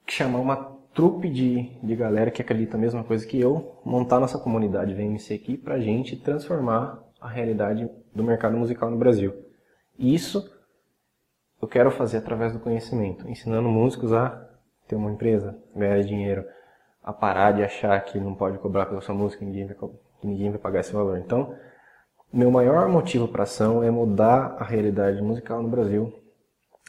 [0.07, 4.39] chamar uma trupe de, de galera que acredita a mesma coisa que eu, montar nossa
[4.39, 9.35] comunidade VMC aqui pra gente transformar a realidade do mercado musical no Brasil.
[9.99, 10.56] Isso
[11.61, 14.47] eu quero fazer através do conhecimento, ensinando músicos a
[14.87, 16.45] ter uma empresa, ganhar dinheiro,
[17.03, 19.77] a parar de achar que não pode cobrar pela sua música, ninguém vai,
[20.21, 21.19] que ninguém vai pagar esse valor.
[21.19, 21.55] Então,
[22.33, 26.13] meu maior motivo para ação é mudar a realidade musical no Brasil,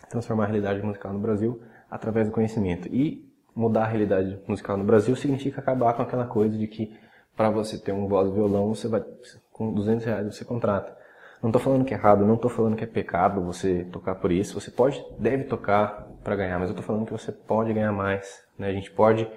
[0.09, 2.88] transformar a realidade musical no Brasil através do conhecimento.
[2.88, 6.97] E mudar a realidade musical no Brasil significa acabar com aquela coisa de que
[7.36, 9.03] para você ter um voz e violão, você vai
[9.51, 10.97] com 200 reais você contrata.
[11.42, 14.32] Não estou falando que é errado, não estou falando que é pecado você tocar por
[14.32, 14.60] isso.
[14.60, 18.44] Você pode, deve tocar para ganhar, mas eu estou falando que você pode ganhar mais.
[18.58, 18.68] Né?
[18.68, 19.30] A gente pode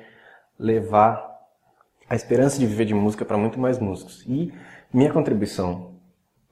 [0.58, 1.30] levar
[2.08, 4.24] a esperança de viver de música para muito mais músicos.
[4.26, 4.52] E
[4.92, 5.94] minha contribuição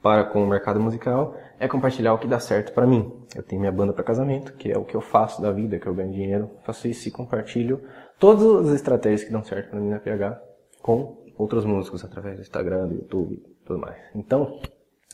[0.02, 3.12] para com o mercado musical é compartilhar o que dá certo para mim.
[3.34, 5.86] Eu tenho minha banda para casamento, que é o que eu faço da vida, que
[5.86, 7.82] eu ganho dinheiro, faço isso e compartilho
[8.18, 10.40] todas as estratégias que dão certo para mim na PH
[10.80, 13.98] com outros músicos através do Instagram, do YouTube tudo mais.
[14.14, 14.58] Então,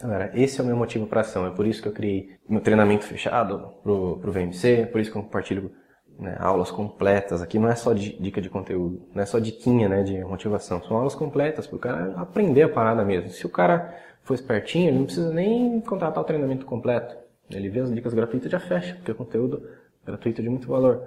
[0.01, 1.47] galera, esse é o meu motivo para ação.
[1.47, 5.11] É por isso que eu criei meu treinamento fechado pro, pro VMC, é por isso
[5.11, 5.73] que eu compartilho
[6.19, 7.59] né, aulas completas aqui.
[7.59, 10.83] Não é só dica de conteúdo, não é só diquinha né, de motivação.
[10.83, 13.31] São aulas completas para o cara aprender a parada mesmo.
[13.31, 17.17] Se o cara for espertinho, ele não precisa nem contratar o treinamento completo.
[17.51, 19.69] Ele vê as dicas gratuitas e já fecha, porque é conteúdo
[20.05, 21.07] gratuito de muito valor.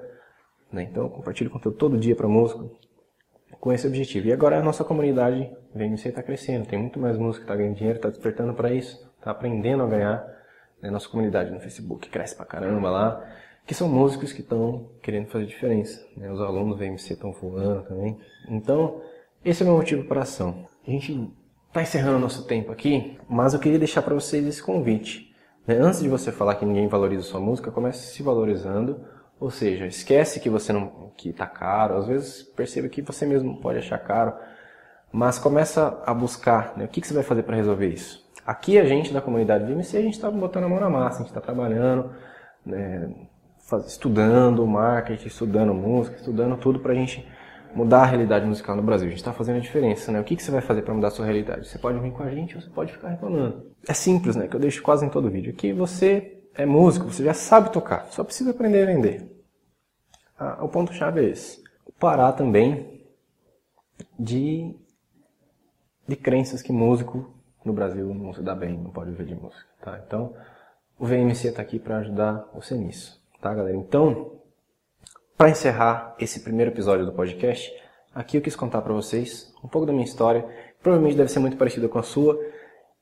[0.71, 0.83] Né?
[0.83, 2.69] Então eu compartilho conteúdo todo dia para músico
[3.59, 4.27] com esse objetivo.
[4.27, 7.75] E agora a nossa comunidade VMC está crescendo, tem muito mais música que está ganhando
[7.75, 10.25] dinheiro, está despertando para isso, está aprendendo a ganhar.
[10.81, 10.89] Né?
[10.89, 13.25] Nossa comunidade no Facebook cresce pra caramba lá,
[13.65, 16.05] que são músicos que estão querendo fazer diferença.
[16.15, 16.31] Né?
[16.31, 18.17] Os alunos do VMC estão voando também.
[18.47, 19.01] Então,
[19.43, 20.65] esse é o meu motivo para ação.
[20.87, 21.29] A gente
[21.67, 25.35] está encerrando o nosso tempo aqui, mas eu queria deixar para vocês esse convite.
[25.65, 25.75] Né?
[25.75, 29.05] Antes de você falar que ninguém valoriza sua música, comece se valorizando.
[29.39, 31.97] Ou seja, esquece que você não que tá caro.
[31.97, 34.33] Às vezes perceba que você mesmo pode achar caro,
[35.11, 36.77] mas começa a buscar.
[36.77, 36.85] Né?
[36.85, 38.25] O que, que você vai fazer para resolver isso?
[38.45, 41.17] Aqui a gente da comunidade de MC a gente está botando a mão na massa,
[41.17, 42.11] a gente está trabalhando,
[42.65, 43.09] né?
[43.85, 47.27] estudando marketing, estudando música, estudando tudo para a gente
[47.75, 49.07] mudar a realidade musical no Brasil.
[49.07, 50.19] A gente está fazendo a diferença, né?
[50.19, 51.67] O que, que você vai fazer para mudar a sua realidade?
[51.67, 53.71] Você pode vir com a gente ou você pode ficar reclamando.
[53.87, 54.47] É simples, né?
[54.47, 55.51] Que eu deixo quase em todo vídeo.
[55.51, 59.37] Aqui você é músico, você já sabe tocar, só precisa aprender a vender.
[60.37, 61.63] Ah, o ponto-chave é esse.
[61.99, 63.05] Parar também
[64.19, 64.75] de,
[66.07, 67.33] de crenças que músico
[67.63, 69.65] no Brasil não se dá bem, não pode viver de música.
[69.81, 70.01] Tá?
[70.05, 70.33] Então,
[70.97, 73.21] o VMC está aqui para ajudar você nisso.
[73.39, 73.77] Tá, galera?
[73.77, 74.39] Então,
[75.37, 77.71] para encerrar esse primeiro episódio do podcast,
[78.13, 80.43] aqui eu quis contar para vocês um pouco da minha história.
[80.81, 82.39] Provavelmente deve ser muito parecida com a sua.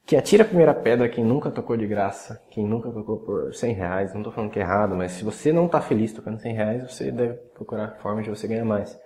[0.05, 3.73] Que atira a primeira pedra quem nunca tocou de graça, quem nunca tocou por 100
[3.73, 4.13] reais.
[4.13, 6.91] Não estou falando que é errado, mas se você não está feliz tocando 100 reais,
[6.91, 8.99] você deve procurar formas de você ganhar mais.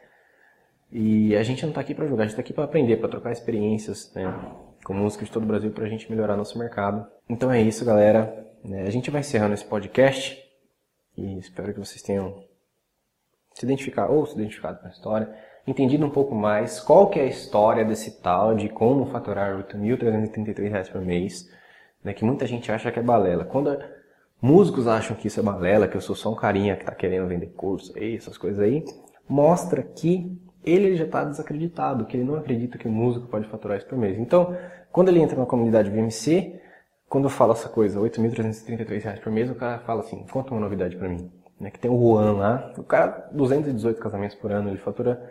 [0.92, 3.08] E a gente não está aqui para julgar, a gente está aqui para aprender, para
[3.08, 4.26] trocar experiências né,
[4.84, 7.08] com músicos de todo o Brasil para a gente melhorar nosso mercado.
[7.30, 8.46] Então é isso, galera.
[8.70, 10.38] É, a gente vai encerrando esse podcast
[11.16, 12.44] e espero que vocês tenham
[13.54, 15.34] se identificar ou se identificado com a história,
[15.68, 19.64] entendido um pouco mais qual que é a história desse tal de como faturar R$
[19.64, 21.50] 8.333 por mês,
[22.04, 23.46] né, que muita gente acha que é balela.
[23.46, 23.78] Quando
[24.42, 27.28] músicos acham que isso é balela, que eu sou só um carinha que está querendo
[27.28, 28.84] vender curso, essas coisas aí,
[29.28, 33.78] mostra que ele já está desacreditado, que ele não acredita que o músico pode faturar
[33.78, 34.18] isso por mês.
[34.18, 34.56] Então,
[34.92, 36.60] quando ele entra na comunidade VMC,
[37.08, 40.62] quando eu falo essa coisa, R$ 8.333 por mês, o cara fala assim, conta uma
[40.62, 42.74] novidade para mim né, que tem o Juan lá.
[42.78, 45.22] O cara, 218 casamentos por ano, ele fatura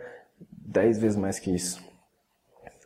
[0.69, 1.83] 10 vezes mais que isso.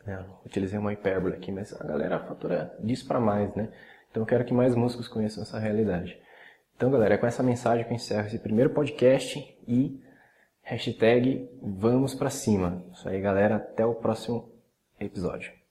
[0.06, 3.70] É, utilizei uma hipérbole aqui, mas a galera fatura disso para mais, né?
[4.10, 6.18] Então eu quero que mais músicos conheçam essa realidade.
[6.76, 10.02] Então, galera, é com essa mensagem que eu encerro esse primeiro podcast e
[10.62, 12.84] hashtag vamos para cima.
[12.92, 13.56] Isso aí, galera.
[13.56, 14.50] Até o próximo
[14.98, 15.63] episódio.